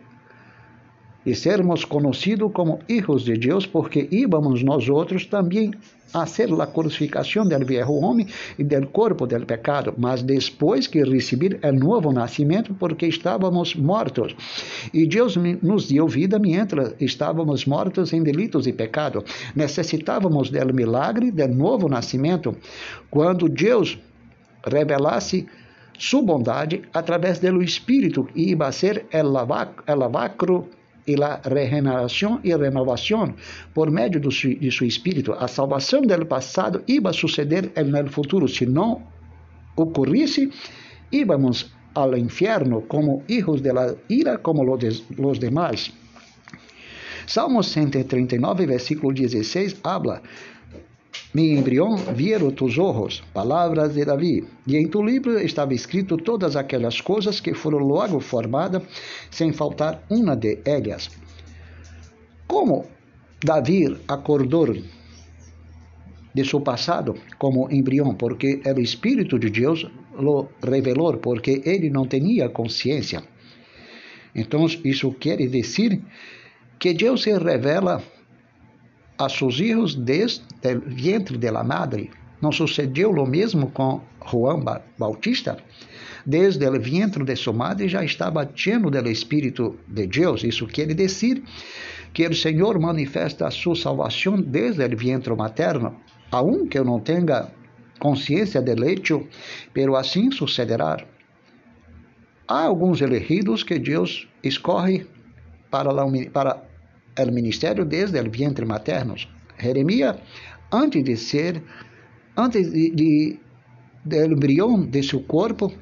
e 1.24 1.34
sermos 1.34 1.84
conhecidos 1.84 2.50
como 2.52 2.80
hijos 2.88 3.24
de 3.24 3.34
Deus, 3.34 3.66
porque 3.66 4.08
íbamos 4.10 4.62
nós 4.62 4.88
outros 4.88 5.26
também 5.26 5.72
a 6.12 6.26
ser 6.26 6.52
a 6.60 6.66
crucificação 6.66 7.46
do 7.46 7.64
viejo 7.64 7.92
homem 7.92 8.26
e 8.58 8.64
do 8.64 8.86
corpo 8.88 9.26
do 9.26 9.46
pecado, 9.46 9.94
mas 9.96 10.22
depois 10.22 10.86
que 10.86 11.02
receber 11.02 11.58
o 11.64 11.72
novo 11.72 12.12
nascimento, 12.12 12.74
porque 12.74 13.06
estávamos 13.06 13.74
mortos. 13.74 14.36
E 14.92 15.06
Deus 15.06 15.36
nos 15.62 15.88
deu 15.88 16.06
vida 16.06 16.38
mientras 16.38 16.94
estávamos 17.00 17.64
mortos 17.64 18.12
em 18.12 18.22
delitos 18.22 18.66
e 18.66 18.72
pecado. 18.72 19.24
Necessitávamos 19.56 20.50
do 20.50 20.74
milagre 20.74 21.30
do 21.30 21.48
novo 21.48 21.88
nascimento, 21.88 22.54
quando 23.10 23.48
Deus 23.48 23.98
revelasse 24.66 25.46
sua 25.98 26.22
bondade 26.22 26.82
através 26.92 27.38
do 27.38 27.62
Espírito 27.62 28.28
e 28.34 28.50
ia 28.50 28.72
ser 28.72 29.06
el 29.12 29.28
lavacro 29.30 30.68
e 31.06 31.14
a 31.22 31.40
regeneração 31.44 32.40
e 32.44 32.54
renovação 32.54 33.34
por 33.74 33.90
meio 33.90 34.20
de 34.20 34.70
seu 34.70 34.86
espírito. 34.86 35.32
A 35.32 35.48
salvação 35.48 36.02
do 36.02 36.26
passado 36.26 36.82
iba 36.86 37.12
suceder 37.12 37.72
no 37.76 38.10
futuro. 38.10 38.48
Se 38.48 38.66
não 38.66 39.02
ocorrisse, 39.76 40.50
íbamos 41.10 41.72
ao 41.94 42.16
inferno 42.16 42.82
como 42.82 43.22
hijos 43.28 43.60
de 43.60 43.72
la 43.72 43.94
ira, 44.08 44.38
como 44.38 44.64
los 44.64 45.38
demás. 45.38 45.92
Salmo 47.26 47.62
139, 47.62 48.66
versículo 48.66 49.12
16, 49.12 49.76
habla 49.84 50.22
mi 51.34 51.52
embrião 51.52 51.96
vieram 51.96 52.50
tus 52.50 52.76
ojos, 52.78 53.22
palavras 53.32 53.94
de 53.94 54.04
Davi. 54.04 54.44
E 54.66 54.76
em 54.76 54.86
tu 54.86 55.02
livro 55.02 55.38
estava 55.38 55.72
escrito 55.72 56.16
todas 56.16 56.56
aquelas 56.56 57.00
coisas 57.00 57.40
que 57.40 57.54
foram 57.54 57.78
logo 57.78 58.20
formadas, 58.20 58.82
sem 59.30 59.52
faltar 59.52 60.02
uma 60.10 60.36
de 60.36 60.58
elas. 60.64 61.10
Como 62.46 62.84
Davi 63.42 63.96
acordou 64.06 64.74
de 66.34 66.44
seu 66.44 66.60
passado 66.60 67.14
como 67.38 67.70
embrião, 67.70 68.14
porque 68.14 68.60
o 68.64 68.80
Espírito 68.80 69.38
de 69.38 69.50
Deus 69.50 69.86
lo 70.14 70.48
revelou, 70.62 71.16
porque 71.16 71.62
ele 71.64 71.90
não 71.90 72.06
tinha 72.06 72.48
consciência. 72.48 73.22
Então, 74.34 74.66
isso 74.84 75.12
quer 75.12 75.38
dizer 75.38 76.00
que 76.78 76.94
Deus 76.94 77.22
se 77.22 77.32
revela 77.32 78.02
a 79.18 79.28
seus 79.28 79.56
filhos 79.56 79.94
desde 79.94 80.42
o 80.64 80.80
vientre 80.80 81.36
de 81.38 81.50
la 81.50 81.62
madre. 81.62 82.10
Não 82.40 82.50
sucedeu 82.50 83.10
o 83.10 83.26
mesmo 83.26 83.70
com 83.70 84.00
Juan 84.30 84.64
Bautista? 84.98 85.56
Desde 86.26 86.68
o 86.68 86.80
vientre 86.80 87.24
de 87.24 87.36
sua 87.36 87.52
madre 87.52 87.88
já 87.88 88.04
estava 88.04 88.48
cheio 88.54 88.90
do 88.90 89.08
Espírito 89.08 89.76
de 89.86 90.06
Deus. 90.06 90.42
Isso 90.42 90.66
quer 90.66 90.92
dizer 90.92 91.42
que 92.12 92.26
o 92.26 92.34
Senhor 92.34 92.78
manifesta 92.78 93.46
a 93.46 93.50
sua 93.50 93.76
salvação 93.76 94.40
desde 94.40 94.84
o 94.84 94.96
vientre 94.96 95.34
materno, 95.34 95.96
aunque 96.30 96.78
eu 96.78 96.84
não 96.84 97.00
tenha 97.00 97.48
consciência 97.98 98.60
del 98.60 98.84
hecho, 98.84 99.26
pero 99.72 99.94
assim 99.94 100.30
sucederá. 100.32 100.96
Há 102.48 102.64
alguns 102.64 103.00
elegidos 103.00 103.62
que 103.62 103.78
Deus 103.78 104.28
escorre 104.42 105.06
para, 105.70 105.90
para 106.32 106.62
o 107.18 107.32
ministério 107.32 107.84
desde 107.84 108.20
o 108.20 108.30
vientre 108.30 108.64
materno. 108.64 109.14
Jeremias, 109.58 110.16
antes 110.72 111.04
de 111.04 111.16
ser, 111.16 111.62
antes 112.36 112.72
de, 112.72 112.90
de 112.90 113.40
do 114.04 114.16
embrião 114.16 114.84
de 114.84 115.02
seu 115.02 115.20
corpo 115.20 115.72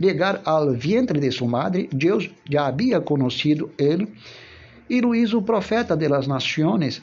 chegar 0.00 0.42
ao 0.44 0.72
vientre 0.72 1.18
de 1.18 1.30
sua 1.32 1.48
madre, 1.48 1.88
Deus 1.92 2.30
já 2.48 2.66
havia 2.66 3.00
conhecido 3.00 3.72
ele 3.78 4.06
e 4.88 5.00
lo 5.00 5.14
hizo 5.14 5.42
profeta 5.42 5.96
de 5.96 6.08
las 6.08 6.26
naciones 6.28 7.02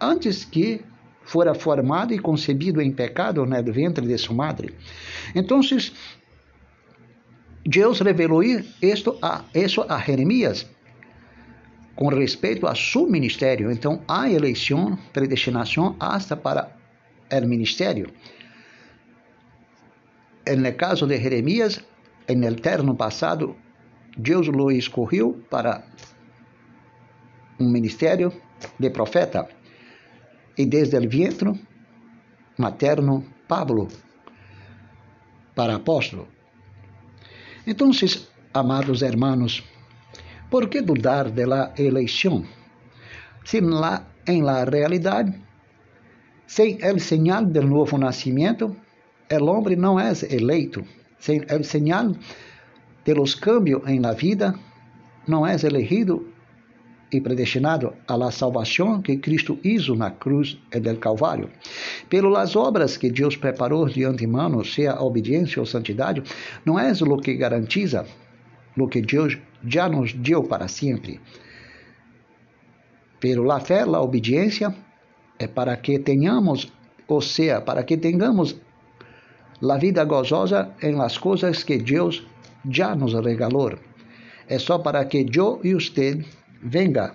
antes 0.00 0.44
que 0.44 0.80
fora 1.24 1.54
formado 1.54 2.14
e 2.14 2.18
concebido 2.18 2.80
em 2.80 2.90
pecado 2.92 3.44
no 3.44 3.72
ventre 3.72 4.06
de 4.06 4.16
sua 4.16 4.34
madre. 4.34 4.74
Então, 5.34 5.60
Deus 7.66 8.00
revelou 8.00 8.42
isto 8.42 9.18
a, 9.20 9.44
isso 9.54 9.84
a 9.86 9.98
Jeremias 9.98 10.66
com 11.98 12.10
respeito 12.10 12.64
a 12.68 12.76
seu 12.76 13.08
ministério. 13.08 13.72
Então, 13.72 14.04
há 14.06 14.30
eleição, 14.30 14.96
predestinação 15.12 15.96
hasta 15.98 16.36
para 16.36 16.70
o 17.28 17.40
ministério. 17.44 18.12
No 20.46 20.72
caso 20.76 21.08
de 21.08 21.18
Jeremias, 21.20 21.84
en 22.28 22.44
el 22.44 22.60
terno 22.60 22.94
passado, 22.94 23.56
Deus 24.16 24.46
lo 24.46 24.70
escolheu 24.70 25.42
para 25.50 25.82
um 27.58 27.68
ministério 27.68 28.32
de 28.78 28.90
profeta. 28.90 29.48
E 30.56 30.66
desde 30.66 30.96
o 30.98 31.08
vientre 31.08 31.50
materno, 32.56 33.24
Pablo, 33.48 33.88
para 35.56 35.74
apóstolo. 35.74 36.28
Então, 37.66 37.90
amados 38.54 39.02
hermanos, 39.02 39.64
por 40.50 40.68
que 40.68 40.80
dudar 40.82 41.30
de 41.30 41.46
la 41.46 41.72
eleição? 41.76 42.44
Se 43.44 43.60
la, 43.60 44.06
em 44.26 44.42
la 44.42 44.64
realidade, 44.64 45.32
sem 46.46 46.78
el 46.82 47.00
señal 47.00 47.52
del 47.52 47.68
novo 47.68 47.98
nascimento, 47.98 48.76
el 49.28 49.42
homem 49.48 49.76
não 49.76 49.98
é 49.98 50.12
eleito, 50.30 50.84
el 51.48 51.64
señal 51.64 52.16
de 53.04 53.14
los 53.14 53.34
cambios 53.34 53.82
en 53.86 54.02
la 54.02 54.12
vida 54.12 54.54
não 55.26 55.46
és 55.46 55.64
elegido 55.64 56.26
e 57.10 57.20
predestinado 57.20 57.94
a 58.06 58.16
la 58.16 58.30
salvação 58.30 59.00
que 59.00 59.16
Cristo 59.16 59.58
hizo 59.62 59.94
na 59.96 60.10
cruz 60.10 60.58
del 60.70 60.98
Calvário. 60.98 61.50
Pelo 62.08 62.28
las 62.28 62.54
obras 62.54 62.98
que 62.98 63.10
Deus 63.10 63.36
preparou 63.36 63.86
de 63.86 64.04
antemano, 64.04 64.64
seja 64.64 65.00
obediência 65.00 65.60
ou 65.60 65.66
santidade, 65.66 66.22
não 66.64 66.78
é 66.78 66.92
o 66.92 67.16
que 67.16 67.34
garantiza 67.34 68.06
o 68.76 68.86
que 68.88 69.00
Deus 69.00 69.38
já 69.64 69.88
nos 69.88 70.12
deu 70.12 70.42
para 70.44 70.68
sempre. 70.68 71.20
Pero 73.20 73.42
la 73.44 73.60
fé, 73.60 73.84
la 73.84 74.00
obediência, 74.00 74.74
é 75.38 75.46
para 75.46 75.76
que 75.76 75.98
tenhamos, 75.98 76.72
ou 77.06 77.20
seja, 77.20 77.60
para 77.60 77.82
que 77.84 77.96
tenhamos 77.96 78.56
la 79.60 79.76
vida 79.76 80.04
gozosa 80.04 80.74
em 80.80 80.94
las 80.94 81.18
coisas 81.18 81.64
que 81.64 81.78
Deus 81.78 82.26
já 82.68 82.94
nos 82.94 83.14
regalou. 83.14 83.78
É 84.48 84.58
só 84.58 84.78
para 84.78 85.04
que 85.04 85.26
eu 85.34 85.60
e 85.62 85.74
você 85.74 86.24
venga 86.62 87.14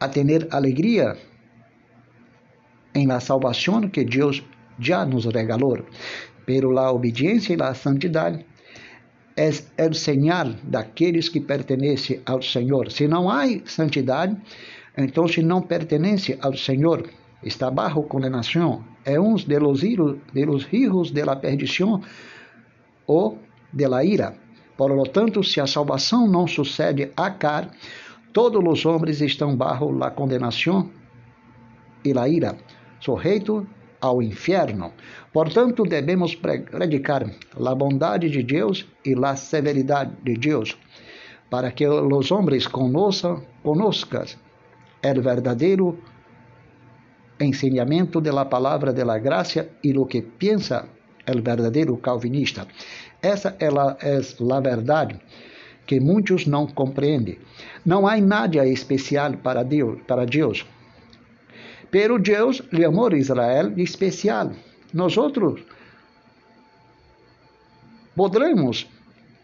a 0.00 0.08
ter 0.08 0.48
alegria 0.50 1.16
em 2.94 3.06
la 3.06 3.20
salvação 3.20 3.88
que 3.88 4.04
Deus 4.04 4.42
já 4.78 5.04
nos 5.04 5.26
regalou. 5.26 5.84
Pero 6.46 6.70
la 6.70 6.90
obediência 6.90 7.54
e 7.54 7.56
la 7.56 7.74
santidade 7.74 8.44
é 9.36 9.86
o 9.86 9.94
sinal 9.94 10.54
daqueles 10.62 11.28
que 11.28 11.40
pertencem 11.40 12.20
ao 12.24 12.40
Senhor. 12.42 12.90
Se 12.90 13.08
não 13.08 13.28
há 13.28 13.44
santidade, 13.64 14.36
então 14.96 15.26
se 15.26 15.42
não 15.42 15.62
pertence 15.62 16.38
ao 16.40 16.54
Senhor, 16.56 17.08
está 17.42 17.70
bajo 17.70 18.02
condenação. 18.02 18.84
É 19.04 19.18
um 19.18 19.34
de 19.34 19.58
los, 19.58 19.80
de 19.80 21.22
la 21.24 21.36
perdição 21.36 22.00
ou 23.06 23.38
de 23.72 23.86
la 23.88 24.04
ira. 24.04 24.34
Por 24.76 24.90
lo 24.92 25.04
tanto, 25.04 25.42
se 25.42 25.60
a 25.60 25.66
salvação 25.66 26.26
não 26.26 26.46
sucede 26.46 27.10
a 27.16 27.30
car, 27.30 27.70
todos 28.32 28.62
os 28.66 28.86
homens 28.86 29.20
estão 29.20 29.56
bajo 29.56 29.90
la 29.90 30.10
condenação 30.10 30.90
e 32.04 32.12
la 32.12 32.28
ira, 32.28 32.56
sujeito 33.00 33.66
ao 34.04 34.20
inferno. 34.22 34.92
Portanto, 35.32 35.82
devemos 35.84 36.36
predicar 36.36 37.24
a 37.70 37.74
bondade 37.74 38.28
de 38.28 38.42
Deus 38.42 38.86
e 39.02 39.14
a 39.14 39.34
severidade 39.34 40.12
de 40.22 40.34
Deus, 40.34 40.76
para 41.48 41.72
que 41.72 41.86
os 41.88 42.30
homens 42.30 42.66
conheçam, 42.66 43.42
conozcan 43.62 44.26
o 45.02 45.22
verdadeiro 45.22 45.98
ensinamento 47.40 48.20
da 48.20 48.44
palavra 48.44 48.92
de 48.92 49.04
la 49.04 49.18
gracia 49.18 49.70
e 49.82 49.96
o 49.96 50.04
que 50.06 50.20
pensa 50.22 50.86
o 51.26 51.42
verdadeiro 51.42 51.96
calvinista. 51.96 52.66
Essa 53.22 53.56
é 53.58 53.68
a, 53.68 53.96
é 54.02 54.20
a 54.56 54.60
verdade 54.60 55.18
que 55.86 55.98
muitos 55.98 56.46
não 56.46 56.66
compreendem. 56.66 57.38
Não 57.84 58.06
há 58.06 58.18
nada 58.18 58.66
especial 58.66 59.32
para 59.42 59.62
Deus, 59.62 60.00
para 60.06 60.24
Deus. 60.26 60.64
Pero 61.94 62.18
Deus 62.18 62.60
lhe 62.72 62.84
amou 62.84 63.14
Israel 63.14 63.70
de 63.70 63.84
especial. 63.84 64.50
Nós 64.92 65.16
outros 65.16 65.62
poderemos 68.16 68.84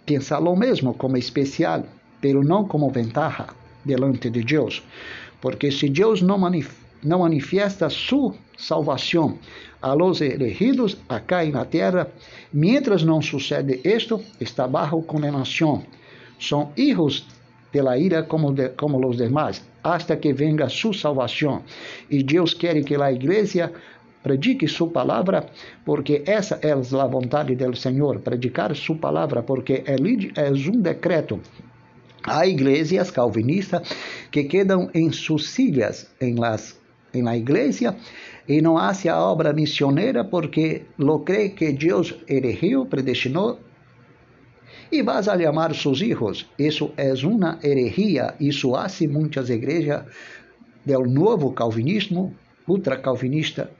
pensar 0.04 0.42
o 0.42 0.56
mesmo 0.56 0.94
como 0.94 1.16
especial, 1.16 1.84
pero 2.20 2.42
não 2.42 2.66
como 2.66 2.90
ventaja 2.90 3.46
delante 3.84 4.28
de 4.30 4.42
Deus. 4.42 4.82
Porque 5.40 5.70
se 5.70 5.88
Deus 5.88 6.22
não, 6.22 6.38
manif 6.38 6.72
não 7.04 7.20
manifiesta 7.20 7.88
sua 7.88 8.34
salvação 8.58 9.38
a 9.80 9.94
los 9.94 10.20
elegidos 10.20 10.98
acá 11.08 11.44
na 11.44 11.64
terra, 11.64 12.08
mientras 12.52 13.04
não 13.04 13.22
sucede 13.22 13.80
esto, 13.84 14.20
está 14.40 14.66
bajo 14.66 15.02
condenação. 15.02 15.84
São 16.40 16.72
hijos 16.76 17.28
de 17.72 17.80
la 17.80 17.96
ira 17.96 18.24
como, 18.24 18.52
de, 18.52 18.70
como 18.70 18.98
os 19.06 19.16
demais, 19.16 19.62
hasta 19.82 20.16
que 20.16 20.32
venga 20.32 20.68
sua 20.68 20.92
salvação. 20.92 21.62
E 22.10 22.22
Deus 22.22 22.54
quer 22.54 22.82
que 22.84 22.94
a 22.94 23.12
igreja 23.12 23.72
predique 24.22 24.68
sua 24.68 24.88
palavra, 24.88 25.46
porque 25.84 26.22
essa 26.26 26.58
é 26.62 26.72
a 26.72 27.06
vontade 27.06 27.54
do 27.56 27.74
Senhor, 27.74 28.20
predicar 28.20 28.74
sua 28.76 28.96
palavra, 28.96 29.42
porque 29.42 29.82
é, 29.86 29.96
um 30.50 30.80
decreto 30.80 31.40
Há 32.22 32.46
igrejas 32.46 33.10
calvinistas 33.10 33.88
que 34.30 34.44
quedam 34.44 34.90
em 34.92 35.10
suas 35.10 35.58
em 36.20 36.34
las 36.34 36.78
en 37.12 37.24
la 37.24 37.36
iglesia 37.36 37.96
y 38.46 38.60
no 38.60 38.78
hace 38.78 39.08
a 39.08 39.18
obra 39.20 39.52
misionera 39.52 40.28
porque 40.28 40.86
lo 40.96 41.24
cree 41.24 41.54
que 41.54 41.72
Dios 41.72 42.16
eligió, 42.28 42.84
predestinó 42.84 43.58
y 44.90 45.02
vas 45.02 45.28
a 45.28 45.36
llamar 45.36 45.74
sus 45.74 46.02
hijos. 46.02 46.46
Eso 46.58 46.92
es 46.96 47.22
una 47.22 47.58
herejía. 47.62 48.36
Isso 48.38 48.76
hace 48.76 49.06
muitas 49.06 49.48
igrejas 49.50 50.04
del 50.84 51.12
novo 51.12 51.54
calvinismo, 51.54 52.34
ultracalvinista, 52.66 53.70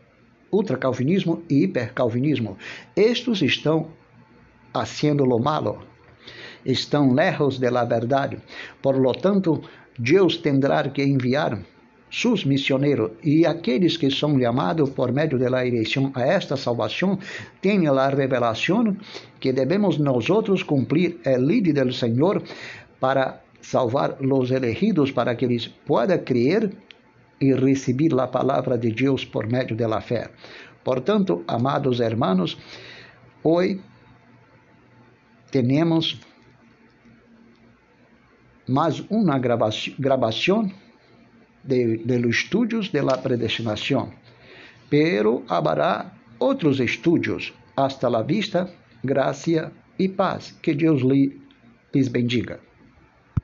ultracalvinismo 0.51 1.43
e 1.49 1.65
hipercalvinismo. 1.65 2.57
Estes 2.95 3.43
estão 3.43 3.89
haciendo 4.73 5.25
lo 5.25 5.39
malo, 5.39 5.83
estão 6.65 7.15
lejos 7.15 7.59
de 7.59 7.71
la 7.71 7.85
verdade. 7.85 8.39
Por 8.83 8.97
lo 8.97 9.13
tanto, 9.13 9.63
Deus 9.99 10.41
tendrá 10.41 10.89
que 10.91 11.03
enviar 11.03 11.61
sus 12.11 12.45
missioneiros 12.45 13.13
e 13.23 13.47
aqueles 13.47 13.97
que 13.97 14.11
são 14.11 14.39
chamados 14.39 14.91
por 14.91 15.13
meio 15.13 15.39
da 15.39 15.65
eleição 15.65 16.11
a 16.15 16.23
esta 16.23 16.57
salvação 16.57 17.19
têm 17.63 17.87
a 17.87 18.09
revelação 18.09 18.97
que 19.39 19.53
devemos 19.53 19.97
nós 19.97 20.29
outros 20.29 20.65
cumprir 20.65 21.21
a 21.25 21.37
lei 21.39 21.63
do 21.63 21.93
Senhor 21.93 22.43
para 22.99 23.41
salvar 23.63 24.17
os 24.21 24.51
elegidos 24.51 25.13
para 25.13 25.35
que 25.37 25.45
eles 25.45 25.69
possam 25.69 26.19
crer 26.19 26.73
e 27.41 27.55
receber 27.55 28.13
a 28.19 28.27
palavra 28.27 28.77
de 28.77 28.91
Deus 28.91 29.25
por 29.25 29.47
meio 29.47 29.75
da 29.77 30.01
fé. 30.01 30.31
Portanto, 30.83 31.45
amados 31.47 32.01
hermanos, 32.01 32.59
hoje 33.43 33.81
temos 35.51 36.21
mais 38.67 39.01
uma 39.11 39.39
gravação 39.39 40.71
de, 41.63 41.99
de 41.99 42.19
los 42.19 42.37
estudios 42.37 42.93
de 42.93 43.03
la 43.03 43.23
predestinación. 43.23 44.11
Pero 44.89 45.43
habrá 45.49 46.13
outros 46.39 46.81
estudios. 46.81 47.53
Hasta 47.77 48.11
la 48.11 48.23
vista, 48.23 48.69
gracia 49.03 49.73
e 49.99 50.09
paz. 50.09 50.53
Que 50.61 50.75
Deus 50.75 51.03
lhe 51.03 51.39
bendiga. 52.11 52.59